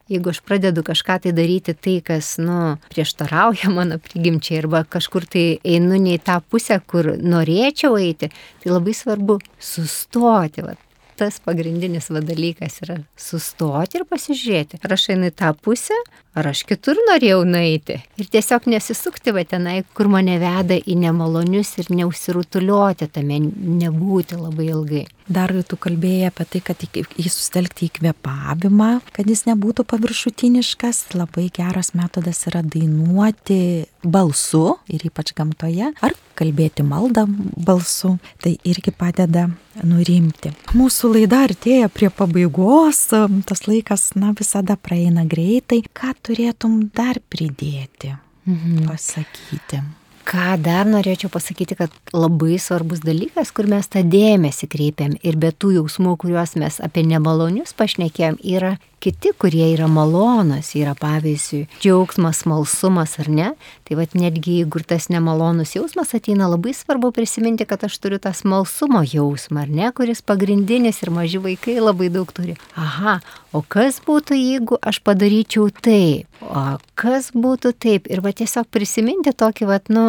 jeigu 0.09 0.31
aš 0.31 0.41
pradedu 0.47 0.83
kažką 0.87 1.19
tai 1.23 1.33
daryti 1.35 1.75
tai, 1.75 1.99
kas, 2.05 2.37
nu, 2.39 2.77
prieštarauja 2.93 3.71
mano 3.79 3.99
prigimčiai 4.03 4.63
arba 4.63 4.85
kažkur 4.89 5.27
tai 5.31 5.47
einu 5.65 6.01
ne 6.03 6.17
į 6.17 6.23
tą 6.27 6.41
pusę, 6.51 6.79
kur 6.87 7.15
norėčiau 7.19 7.99
eiti, 8.01 8.31
tai 8.63 8.73
labai 8.73 8.95
svarbu 8.97 9.41
sustoti. 9.59 10.67
Va. 10.67 10.77
Tas 11.17 11.39
pagrindinis 11.41 12.11
va 12.13 12.21
dalykas 12.21 12.75
yra 12.85 12.99
sustoti 13.17 13.97
ir 13.97 14.05
pasižiūrėti, 14.11 14.83
ar 14.85 14.93
aš 14.99 15.07
einu 15.15 15.31
į 15.31 15.35
tą 15.41 15.55
pusę, 15.57 15.97
ar 16.37 16.51
aš 16.51 16.61
kitur 16.69 17.01
norėjau 17.09 17.39
nueiti. 17.49 18.03
Ir 18.21 18.29
tiesiog 18.35 18.69
nesisukti 18.69 19.33
va 19.33 19.47
tenai, 19.49 19.79
kur 19.97 20.11
mane 20.13 20.37
veda 20.43 20.77
į 20.77 20.99
nemalonius 21.01 21.73
ir 21.81 21.89
neusirutuliuoti 22.03 23.09
tame, 23.17 23.41
nebūti 23.81 24.37
labai 24.37 24.69
ilgai. 24.75 25.07
Dar 25.27 25.51
tu 25.67 25.75
kalbėjai 25.81 26.29
apie 26.31 26.45
tai, 26.51 26.61
kad 26.63 26.83
jį 26.87 27.31
sustelkti 27.33 27.89
į 27.89 27.95
kvepavimą, 27.99 28.91
kad 29.17 29.27
jis 29.27 29.43
nebūtų 29.49 29.83
paviršutiniškas. 29.91 31.03
Labai 31.19 31.49
geras 31.55 31.93
metodas 31.99 32.45
yra 32.47 32.63
dainuoti 32.63 33.87
balsu 34.07 34.77
ir 34.87 35.03
ypač 35.09 35.35
gamtoje, 35.35 35.91
ar 35.99 36.15
kalbėti 36.39 36.87
maldą 36.87 37.27
balsu. 37.27 38.15
Tai 38.43 38.55
irgi 38.69 38.95
padeda 38.95 39.49
nurimti. 39.83 40.55
Mūsų 40.79 41.13
laida 41.17 41.43
artėja 41.49 41.91
prie 41.91 42.13
pabaigos, 42.15 43.09
tas 43.51 43.67
laikas, 43.67 44.13
na, 44.15 44.31
visada 44.39 44.79
praeina 44.79 45.27
greitai. 45.27 45.83
Ką 45.91 46.15
turėtum 46.23 46.85
dar 46.95 47.19
pridėti, 47.33 48.15
mhm. 48.47 48.87
pasakyti? 48.87 49.83
Ką 50.27 50.57
dar 50.63 50.89
norėčiau 50.91 51.31
pasakyti, 51.33 51.77
kad 51.79 51.93
labai 52.15 52.59
svarbus 52.63 53.03
dalykas, 53.05 53.53
kur 53.55 53.69
mes 53.71 53.87
tą 53.91 54.03
dėmesį 54.03 54.69
kreipiam 54.73 55.15
ir 55.23 55.39
be 55.41 55.53
tų 55.55 55.77
jausmų, 55.79 56.17
kuriuos 56.23 56.57
mes 56.61 56.81
apie 56.83 57.07
nemalonius 57.07 57.77
pašnekėjom, 57.79 58.41
yra 58.43 58.77
kiti, 59.07 59.31
kurie 59.39 59.69
yra 59.71 59.87
malonus, 59.87 60.73
yra 60.75 60.97
pavyzdžiui 60.99 61.67
džiaugsmas, 61.79 62.43
malsumas 62.51 63.15
ar 63.23 63.29
ne. 63.31 63.51
Tai 63.87 63.99
vad 64.01 64.17
netgi 64.19 64.57
jeigu 64.59 64.83
tas 64.83 65.07
nemalonus 65.13 65.77
jausmas 65.77 66.11
ateina, 66.19 66.49
labai 66.51 66.73
svarbu 66.75 67.13
prisiminti, 67.15 67.69
kad 67.71 67.85
aš 67.87 68.01
turiu 68.03 68.19
tą 68.23 68.33
smalsumo 68.35 69.05
jausmą, 69.07 69.63
ar 69.63 69.71
ne, 69.71 69.93
kuris 69.95 70.25
pagrindinis 70.27 70.99
ir 71.05 71.13
maži 71.15 71.39
vaikai 71.45 71.77
labai 71.79 72.11
daug 72.11 72.33
turi. 72.35 72.57
Aha, 72.75 73.21
o 73.55 73.63
kas 73.63 74.01
būtų, 74.03 74.35
jeigu 74.41 74.81
aš 74.83 74.99
padaryčiau 75.07 75.71
taip? 75.71 76.27
O 76.43 76.65
kas 76.99 77.31
būtų 77.31 77.77
taip? 77.79 78.11
Ir 78.11 78.27
va 78.27 78.35
tiesiog 78.35 78.67
prisiminti 78.75 79.31
tokį, 79.39 79.71
va, 79.71 79.79
nu, 79.95 80.09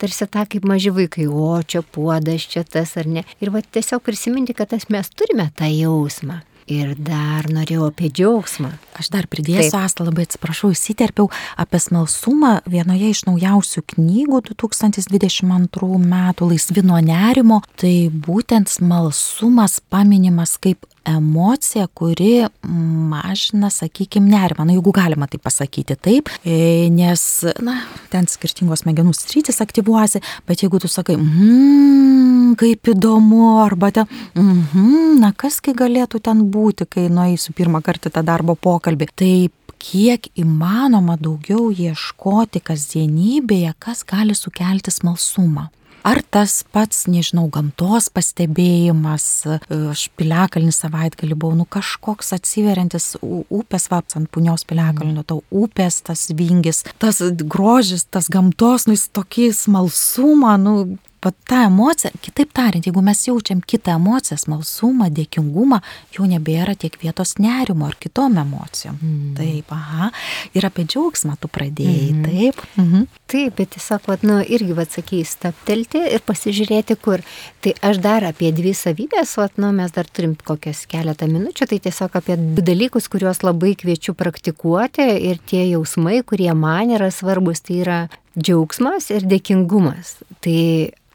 tarsi 0.00 0.24
tą 0.30 0.48
kaip 0.48 0.64
maži 0.64 0.94
vaikai, 0.94 1.28
o 1.28 1.58
čia 1.62 1.84
puodas, 1.84 2.48
čia 2.48 2.64
tas 2.64 2.96
ar 2.96 3.12
ne. 3.18 3.28
Ir 3.44 3.52
va 3.52 3.60
tiesiog 3.60 4.00
prisiminti, 4.08 4.56
kad 4.56 4.72
tas 4.72 4.88
mes 4.92 5.12
turime 5.12 5.50
tą 5.58 5.68
jausmą. 5.68 6.40
Ir 6.68 6.92
dar 7.00 7.46
norėjau 7.48 7.86
apie 7.88 8.10
džiaugsmą. 8.12 8.74
Aš 9.00 9.08
dar 9.14 9.28
pridėsiu, 9.30 9.72
Asta, 9.78 10.04
labai 10.04 10.26
atsiprašau, 10.26 10.68
įsiterpiau 10.74 11.30
apie 11.56 11.80
smalsumą 11.80 12.58
vienoje 12.68 13.08
iš 13.14 13.22
naujausių 13.28 13.84
knygų 13.94 14.42
2022 14.50 16.00
metų 16.02 16.50
Laisvino 16.50 17.00
nerimo. 17.00 17.62
Tai 17.80 17.94
būtent 18.12 18.68
smalsumas 18.68 19.78
paminimas 19.88 20.58
kaip 20.60 20.84
emocija, 21.06 21.86
kuri 21.94 22.46
mažina, 22.62 23.70
sakykime, 23.72 24.30
nerimą, 24.32 24.66
na, 24.66 24.76
jeigu 24.76 24.92
galima 24.94 25.28
tai 25.30 25.40
pasakyti 25.42 25.96
taip, 25.96 26.30
e, 26.44 26.88
nes, 26.92 27.22
na, 27.64 27.78
ten 28.12 28.28
skirtingos 28.30 28.84
smegenų 28.84 29.14
sritis 29.16 29.62
aktyvuosi, 29.64 30.22
bet 30.48 30.64
jeigu 30.64 30.80
tu 30.82 30.90
sakai, 30.90 31.16
mmm, 31.20 32.56
kaip 32.60 32.92
įdomu, 32.94 33.44
arba 33.64 33.92
ten, 33.94 34.10
mmm, 34.34 35.18
na, 35.22 35.32
kasgi 35.36 35.76
galėtų 35.78 36.22
ten 36.24 36.44
būti, 36.52 36.88
kai 36.90 37.08
nueisiu 37.12 37.54
pirmą 37.56 37.82
kartą 37.84 38.12
tą 38.12 38.24
darbo 38.26 38.58
pokalbį, 38.58 39.10
tai 39.14 39.32
kiek 39.78 40.28
įmanoma 40.38 41.16
daugiau 41.20 41.70
ieškoti 41.70 42.62
kasdienybėje, 42.66 43.74
kas 43.78 44.04
gali 44.06 44.34
sukelti 44.34 44.92
smalsumą. 44.94 45.68
Ar 46.06 46.20
tas 46.22 46.60
pats, 46.72 47.06
nežinau, 47.10 47.46
gamtos 47.52 48.08
pastebėjimas, 48.14 49.26
aš 49.68 50.04
piliakalnį 50.18 50.72
savaitgalį 50.74 51.36
buvau, 51.38 51.58
nu 51.58 51.66
kažkoks 51.68 52.32
atsiveriantis 52.36 53.16
upės 53.22 53.88
vaps 53.92 54.18
ant 54.18 54.30
punios 54.32 54.64
piliakalnio, 54.68 55.24
tau 55.26 55.42
upės 55.50 56.00
tas 56.06 56.28
vingis, 56.38 56.84
tas 57.02 57.20
grožis, 57.42 58.06
tas 58.06 58.30
gamtos, 58.32 58.86
nu 58.86 58.96
jis 58.96 59.08
tokį 59.18 59.50
smalsumą, 59.56 60.54
nu 60.62 60.74
pat 61.20 61.36
ta 61.48 61.62
emocija, 61.66 62.10
kitaip 62.22 62.52
tariant, 62.56 62.86
jeigu 62.86 63.02
mes 63.04 63.20
jaučiam 63.26 63.60
kitą 63.60 63.96
emociją, 63.98 64.38
smalsumą, 64.40 65.08
dėkingumą, 65.14 65.80
jau 66.14 66.26
nebėra 66.30 66.76
tiek 66.78 66.94
vietos 67.02 67.36
nerimo 67.42 67.88
ar 67.88 67.96
kitom 68.00 68.38
emocijom. 68.40 68.98
Mm. 69.02 69.32
Taip, 69.38 69.72
aha. 69.74 70.10
Ir 70.56 70.68
apie 70.68 70.86
džiaugsmą 70.88 71.38
tu 71.40 71.50
pradėjai, 71.52 72.12
mm. 72.12 72.28
taip. 72.28 72.62
Mhm. 72.78 73.08
Taip, 73.28 73.56
bet 73.58 73.74
tiesiog, 73.74 74.06
vat, 74.08 74.22
nu, 74.24 74.38
irgi, 74.40 74.76
vad 74.76 74.92
sakys, 74.94 75.34
staptelti 75.36 76.00
ir 76.14 76.22
pasižiūrėti, 76.24 76.96
kur. 77.02 77.24
Tai 77.64 77.74
aš 77.90 78.00
dar 78.04 78.24
apie 78.28 78.52
dvi 78.56 78.72
savybės, 78.76 79.34
vat, 79.40 79.58
nu, 79.60 79.72
mes 79.76 79.92
dar 79.92 80.08
turim 80.08 80.36
kokias 80.38 80.86
keletą 80.88 81.28
minučių, 81.28 81.68
tai 81.68 81.80
tiesiog 81.84 82.16
apie 82.20 82.38
dalykus, 82.38 83.10
kuriuos 83.12 83.42
labai 83.44 83.74
kviečiu 83.78 84.14
praktikuoti 84.18 85.10
ir 85.28 85.42
tie 85.50 85.66
jausmai, 85.74 86.22
kurie 86.24 86.50
man 86.56 86.94
yra 86.96 87.10
svarbus, 87.12 87.60
tai 87.66 87.82
yra 87.82 88.00
džiaugsmas 88.38 89.10
ir 89.14 89.26
dėkingumas. 89.28 90.16
Tai 90.44 90.58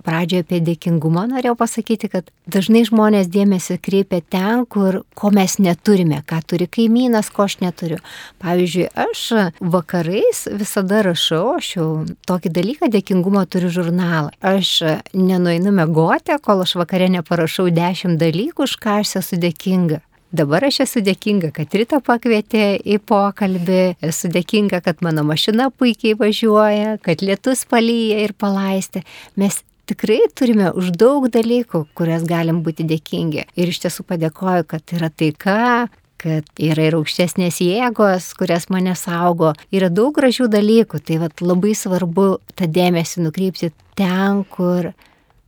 pradžioje 0.03 0.43
apie 0.43 0.59
dėkingumą 0.63 1.25
norėjau 1.31 1.55
pasakyti, 1.59 2.09
kad 2.11 2.29
dažnai 2.51 2.83
žmonės 2.87 3.29
dėmesį 3.31 3.79
kreipia 3.83 4.19
ten, 4.21 4.65
kur 4.67 5.01
ko 5.17 5.31
mes 5.33 5.57
neturime, 5.63 6.21
ką 6.27 6.41
turi 6.47 6.67
kaimynas, 6.67 7.31
ko 7.33 7.47
aš 7.47 7.59
neturiu. 7.63 7.99
Pavyzdžiui, 8.43 8.89
aš 9.05 9.23
vakarais 9.59 10.45
visada 10.59 11.03
rašau, 11.07 11.57
aš 11.57 11.73
jau 11.77 11.89
tokį 12.29 12.53
dalyką 12.59 12.91
dėkingumo 12.93 13.45
turiu 13.47 13.71
žurnalą. 13.73 14.33
Aš 14.43 14.75
nenueinu 15.15 15.73
megoti, 15.75 16.35
kol 16.43 16.65
aš 16.65 16.77
vakare 16.81 17.09
neparašau 17.13 17.69
dešimt 17.73 18.19
dalykų, 18.21 18.67
už 18.67 18.79
ką 18.83 18.99
aš 19.03 19.19
esu 19.23 19.39
dėkinga 19.39 20.03
dabar 20.33 20.65
aš 20.67 20.81
esu 20.87 21.03
dėkinga, 21.05 21.51
kad 21.55 21.73
Rita 21.77 21.99
pakvietė 22.03 22.65
į 22.81 22.99
pokalbį, 23.07 23.83
esu 24.03 24.31
dėkinga, 24.33 24.81
kad 24.85 25.03
mano 25.05 25.25
mašina 25.27 25.69
puikiai 25.71 26.17
važiuoja, 26.19 26.97
kad 27.05 27.21
lietus 27.25 27.63
palyja 27.69 28.23
ir 28.25 28.33
palaisti. 28.37 29.03
Mes 29.39 29.61
tikrai 29.89 30.21
turime 30.35 30.71
už 30.73 30.93
daug 30.97 31.27
dalykų, 31.31 31.85
kurias 31.97 32.25
galim 32.27 32.63
būti 32.65 32.85
dėkingi. 32.87 33.47
Ir 33.59 33.73
iš 33.73 33.83
tiesų 33.85 34.07
padėkoju, 34.09 34.67
kad 34.73 34.95
yra 34.95 35.11
taika, 35.13 35.87
kad 36.23 36.47
yra 36.61 36.87
ir 36.87 36.97
aukštesnės 36.97 37.59
jėgos, 37.63 38.31
kurias 38.39 38.69
mane 38.73 38.95
saugo. 38.99 39.53
Yra 39.75 39.91
daug 39.91 40.13
gražių 40.15 40.47
dalykų, 40.51 41.01
tai 41.03 41.19
vat, 41.23 41.43
labai 41.43 41.75
svarbu 41.77 42.27
tą 42.55 42.69
dėmesį 42.71 43.25
nukreipti 43.25 43.73
ten, 43.99 44.45
kur 44.47 44.93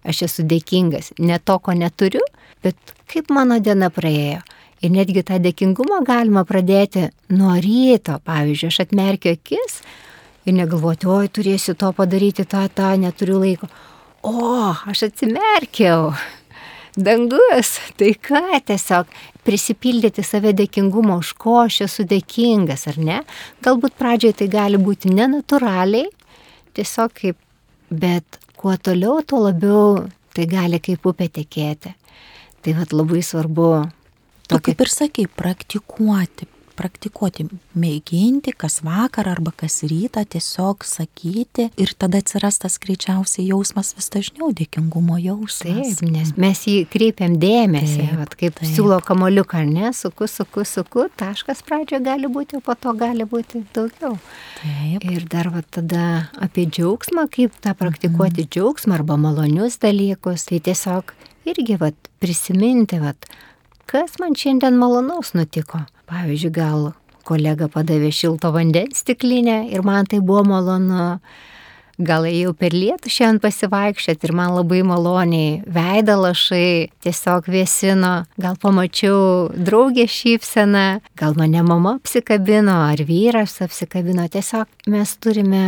aš 0.06 0.26
esu 0.28 0.46
dėkingas. 0.46 1.14
Ne 1.18 1.40
to, 1.40 1.58
ko 1.64 1.74
neturiu, 1.78 2.24
bet 2.66 2.78
kaip 3.12 3.32
mano 3.34 3.58
diena 3.64 3.90
praėjo. 3.94 4.44
Ir 4.86 4.94
netgi 4.94 5.24
tą 5.26 5.40
dėkingumą 5.42 6.04
galima 6.06 6.44
pradėti 6.46 7.08
nuo 7.34 7.56
ryto. 7.58 8.20
Pavyzdžiui, 8.28 8.70
aš 8.70 8.82
atmerkiu 8.86 9.34
akis 9.34 9.80
ir 10.46 10.54
negalvoti, 10.54 11.10
oi, 11.10 11.30
turėsiu 11.34 11.74
to 11.80 11.90
padaryti, 11.98 12.46
tą, 12.46 12.68
tą, 12.70 12.94
neturiu 13.02 13.40
laiko. 13.42 13.70
O, 14.26 14.74
aš 14.86 15.08
atsimerkiau 15.10 16.12
dangus, 16.96 17.76
tai 17.98 18.14
ką 18.16 18.60
tiesiog 18.66 19.10
prisipildyti 19.46 20.24
save 20.24 20.54
dėkingumo, 20.56 21.20
už 21.22 21.34
ko 21.40 21.60
aš 21.66 21.82
esu 21.88 22.06
dėkingas, 22.08 22.88
ar 22.92 23.00
ne? 23.02 23.20
Galbūt 23.66 23.98
pradžioje 24.00 24.40
tai 24.42 24.48
gali 24.54 24.80
būti 24.82 25.12
nenatūraliai, 25.14 26.08
tiesiog 26.78 27.14
kaip, 27.20 27.38
bet 27.90 28.40
kuo 28.58 28.78
toliau, 28.78 29.20
tuo 29.28 29.44
labiau 29.48 30.06
tai 30.36 30.48
gali 30.52 30.82
kaip 30.84 31.06
upė 31.06 31.30
tekėti. 31.42 31.94
Tai 32.66 32.74
vad 32.80 32.96
labai 32.96 33.22
svarbu. 33.22 33.70
Tu 34.50 34.62
kaip 34.68 34.84
ir 34.86 34.92
sakai, 34.94 35.26
praktikuoti, 35.32 36.48
praktikuoti, 36.76 37.46
mėginti 37.80 38.54
kas 38.56 38.80
vakarą 38.86 39.36
arba 39.36 39.54
kas 39.56 39.80
rytą 39.88 40.26
tiesiog 40.28 40.84
sakyti 40.88 41.70
ir 41.82 41.94
tada 41.98 42.20
atsiras 42.22 42.60
tas 42.62 42.78
greičiausiai 42.84 43.48
jausmas 43.50 43.94
vis 43.98 44.10
dažniau 44.14 44.52
dėkingumo 44.56 45.18
jausmas. 45.22 45.96
Taip, 46.00 46.12
nes 46.12 46.34
mes 46.42 46.64
jį 46.68 46.76
kreipiam 46.92 47.38
dėmesį, 47.42 48.02
taip, 48.02 48.20
vat, 48.20 48.36
kaip 48.42 48.60
taip. 48.60 48.70
siūlo 48.74 49.00
kamoliuką, 49.08 49.64
ne, 49.70 49.94
suku, 49.96 50.28
suku, 50.32 50.66
suku, 50.68 51.08
taškas 51.20 51.64
pradžio 51.66 52.02
gali 52.06 52.30
būti, 52.32 52.60
o 52.60 52.66
po 52.66 52.76
to 52.80 52.94
gali 52.98 53.28
būti 53.30 53.64
daugiau. 53.76 54.20
Taip. 54.60 55.08
Ir 55.16 55.28
dar 55.32 55.52
vat, 55.54 55.70
tada 55.80 56.06
apie 56.44 56.68
džiaugsmą, 56.68 57.28
kaip 57.32 57.56
tą 57.64 57.76
praktikuoti 57.78 58.46
mhm. 58.46 58.52
džiaugsmą 58.52 59.00
arba 59.00 59.20
malonius 59.22 59.80
dalykus, 59.84 60.50
tai 60.52 60.62
tiesiog 60.64 61.16
irgi 61.48 61.80
vat, 61.80 62.10
prisiminti, 62.20 63.00
vat, 63.00 63.30
kas 63.90 64.20
man 64.22 64.36
šiandien 64.38 64.78
malonaus 64.80 65.34
nutiko. 65.38 65.82
Pavyzdžiui, 66.10 66.54
gal 66.54 66.92
kolega 67.26 67.70
padavė 67.72 68.12
šilto 68.14 68.52
vandens 68.54 69.02
stiklinę 69.04 69.66
ir 69.74 69.86
man 69.86 70.08
tai 70.10 70.22
buvo 70.22 70.46
malonu. 70.54 71.18
Gal 71.96 72.26
ėjau 72.28 72.52
per 72.60 72.74
lietų 72.76 73.08
šiandien 73.08 73.38
pasivaikščioti 73.40 74.28
ir 74.28 74.34
man 74.36 74.52
labai 74.52 74.82
maloniai 74.84 75.62
veidą 75.64 76.18
lašai 76.20 76.90
tiesiog 77.06 77.48
vėsino, 77.48 78.26
gal 78.36 78.58
pamačiau 78.60 79.48
draugę 79.56 80.04
šypseną, 80.04 81.00
gal 81.16 81.40
mane 81.40 81.64
mama 81.64 81.96
apsikabino 81.96 82.76
ar 82.90 83.00
vyras 83.08 83.62
apsikabino, 83.64 84.28
tiesiog 84.28 84.92
mes 84.92 85.16
turime 85.24 85.64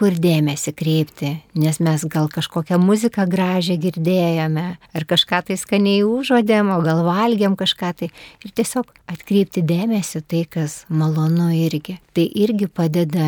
kur 0.00 0.16
dėmesį 0.16 0.72
kreipti, 0.72 1.34
nes 1.60 1.76
mes 1.84 2.04
gal 2.08 2.30
kažkokią 2.32 2.78
muziką 2.80 3.26
gražią 3.28 3.76
girdėjome, 3.82 4.66
ar 4.96 5.04
kažką 5.12 5.42
tai 5.50 5.58
skaniai 5.60 6.00
užuodėm, 6.08 6.72
o 6.72 6.80
gal 6.86 7.04
valgėm 7.04 7.58
kažką 7.60 7.92
tai. 7.98 8.08
Ir 8.40 8.54
tiesiog 8.56 8.88
atkreipti 9.12 9.60
dėmesį 9.60 10.22
tai, 10.24 10.46
kas 10.48 10.84
malonu 10.88 11.50
irgi. 11.52 11.98
Tai 12.16 12.24
irgi 12.24 12.70
padeda 12.72 13.26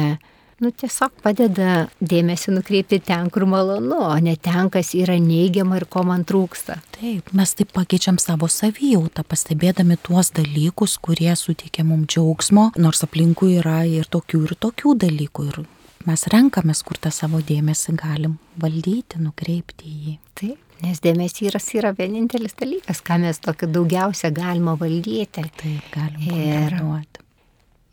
nu, 0.62 0.70
tiesiog 0.70 1.12
padeda 1.24 1.88
dėmesį 1.98 2.54
nukreipti 2.54 3.00
ten, 3.04 3.28
kur 3.34 3.44
malonu, 3.50 3.98
o 4.06 4.16
ne 4.22 4.36
ten, 4.40 4.70
kas 4.72 4.94
yra 4.96 5.18
neigiama 5.20 5.80
ir 5.80 5.88
ko 5.90 6.06
man 6.06 6.24
trūksta. 6.28 6.78
Taip, 6.96 7.32
mes 7.36 7.54
taip 7.58 7.74
pakeičiam 7.74 8.20
savo 8.22 8.48
savijautą, 8.48 9.26
pastebėdami 9.28 9.98
tuos 10.06 10.32
dalykus, 10.36 10.96
kurie 11.02 11.34
suteikia 11.36 11.84
mums 11.84 12.14
džiaugsmo, 12.14 12.70
nors 12.80 13.04
aplinkui 13.04 13.56
yra 13.58 13.82
ir 13.90 14.08
tokių, 14.08 14.44
ir 14.48 14.58
tokių 14.62 14.96
dalykų. 15.04 15.48
Ir 15.50 15.64
mes 16.08 16.26
renkamės, 16.32 16.82
kur 16.86 16.98
tą 17.00 17.12
savo 17.14 17.40
dėmesį 17.46 17.96
galim 18.00 18.36
valdyti, 18.60 19.20
nukreipti 19.22 19.88
į 19.88 19.96
jį. 20.06 20.14
Taip, 20.38 20.78
nes 20.82 21.02
dėmesys 21.04 21.68
yra 21.78 21.92
vienintelis 21.96 22.56
dalykas, 22.58 23.02
ką 23.04 23.18
mes 23.22 23.40
tokio 23.42 23.68
daugiausia 23.70 24.32
galima 24.34 24.76
valdyti. 24.80 25.44
Taip, 25.62 25.90
galime 25.94 26.46
ir, 26.46 26.78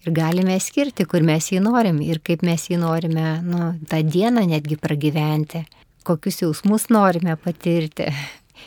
ir 0.06 0.14
galime 0.16 0.58
skirti, 0.64 1.06
kur 1.10 1.26
mes 1.26 1.52
jį 1.52 1.62
norim 1.66 2.00
ir 2.06 2.22
kaip 2.24 2.44
mes 2.48 2.70
jį 2.70 2.80
norime 2.82 3.40
nu, 3.46 3.74
tą 3.90 4.02
dieną 4.06 4.46
netgi 4.50 4.80
pragyventi, 4.80 5.66
kokius 6.08 6.42
jausmus 6.44 6.88
norime 6.94 7.36
patirti. 7.40 8.08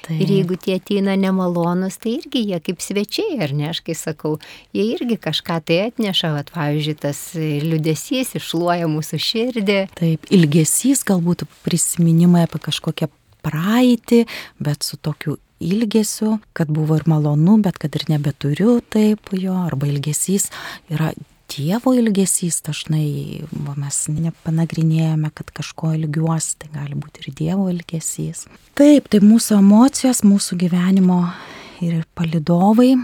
Taip. 0.03 0.19
Ir 0.25 0.33
jeigu 0.35 0.59
tie 0.59 0.77
ateina 0.81 1.15
nemalonus, 1.21 1.99
tai 2.03 2.17
irgi 2.19 2.43
jie 2.49 2.59
kaip 2.65 2.83
svečiai, 2.83 3.39
ar 3.45 3.55
ne, 3.55 3.69
aš 3.71 3.83
kai 3.87 3.95
sakau, 3.99 4.37
jie 4.75 4.89
irgi 4.97 5.19
kažką 5.23 5.61
tai 5.69 5.79
atneša, 5.89 6.33
va, 6.35 6.43
pavyzdžiui, 6.49 6.97
tas 7.05 7.21
liudesys 7.37 8.35
išluoja 8.41 8.91
mūsų 8.91 9.21
širdį. 9.29 9.79
Taip, 9.99 10.29
ilgesys 10.35 11.05
galbūt 11.09 11.47
prisiminimai 11.67 12.47
apie 12.49 12.63
kažkokią 12.67 13.11
praeitį, 13.43 14.25
bet 14.63 14.87
su 14.87 14.99
tokiu 14.99 15.39
ilgesiu, 15.63 16.39
kad 16.53 16.71
buvo 16.75 16.97
ir 16.99 17.07
malonu, 17.07 17.59
bet 17.63 17.79
kad 17.79 17.95
ir 17.99 18.09
nebeturiu 18.11 18.81
taip 18.93 19.31
jo, 19.39 19.55
arba 19.67 19.87
ilgesys 19.91 20.51
yra 20.91 21.13
Dievo 21.53 21.93
ilgesys 21.93 22.63
dažnai, 22.65 23.43
mes 23.77 23.97
nepanagrinėjome, 24.09 25.29
kad 25.37 25.51
kažko 25.53 25.91
ilgiuosi, 25.99 26.55
tai 26.63 26.71
gali 26.73 26.97
būti 26.97 27.27
ir 27.27 27.35
Dievo 27.37 27.67
ilgesys. 27.73 28.47
Taip, 28.79 29.11
tai 29.13 29.21
mūsų 29.21 29.59
emocijos, 29.61 30.23
mūsų 30.25 30.57
gyvenimo 30.63 31.19
ir 31.85 32.07
palidovai, 32.17 32.95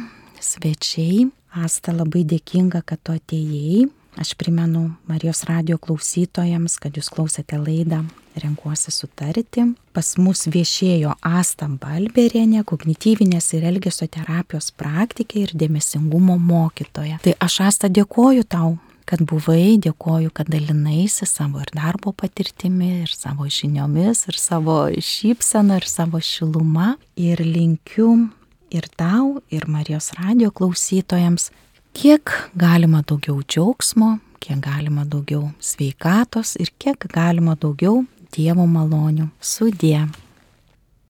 svečiai. 0.41 1.27
Asta 1.59 1.93
labai 1.93 2.25
dėkinga, 2.29 2.81
kad 2.89 3.03
tu 3.05 3.17
atėjai. 3.17 3.89
Aš 4.19 4.33
primenu 4.41 4.89
Marijos 5.11 5.45
radio 5.49 5.77
klausytojams, 5.79 6.79
kad 6.81 6.97
jūs 6.97 7.13
klausėte 7.13 7.61
laidą 7.61 8.03
renkuosi 8.43 8.93
sutarti. 8.95 9.65
Pas 9.93 10.11
mus 10.21 10.47
viešėjo 10.51 11.15
Asta 11.27 11.69
Balberienė, 11.69 12.65
kognityvinės 12.69 13.53
ir 13.59 13.69
elgesio 13.71 14.09
terapijos 14.11 14.71
praktikė 14.79 15.47
ir 15.47 15.55
dėmesingumo 15.59 16.39
mokytoja. 16.39 17.21
Tai 17.25 17.35
aš 17.45 17.61
Asta 17.71 17.91
dėkoju 17.93 18.47
tau 18.49 18.77
kad 19.09 19.23
buvai, 19.25 19.79
dėkoju, 19.81 20.29
kad 20.37 20.51
dalinaisi 20.53 21.25
savo 21.25 21.63
ir 21.65 21.71
darbo 21.73 22.13
patirtimi, 22.13 23.07
ir 23.07 23.13
savo 23.17 23.47
žiniomis, 23.49 24.27
ir 24.29 24.37
savo 24.37 24.83
šypseną, 24.93 25.79
ir 25.81 25.89
savo 25.89 26.21
šilumą. 26.21 26.91
Ir 27.17 27.41
linkiu 27.41 28.29
ir 28.71 28.89
tau, 29.01 29.41
ir 29.51 29.65
Marijos 29.69 30.13
radio 30.19 30.51
klausytojams, 30.53 31.49
kiek 31.97 32.33
galima 32.59 33.03
daugiau 33.03 33.41
džiaugsmo, 33.43 34.19
kiek 34.45 34.61
galima 34.65 35.07
daugiau 35.09 35.49
sveikatos 35.61 36.57
ir 36.61 36.71
kiek 36.79 37.09
galima 37.13 37.57
daugiau 37.57 38.05
Dievo 38.37 38.67
malonių. 38.69 39.29
Sudė. 39.41 40.07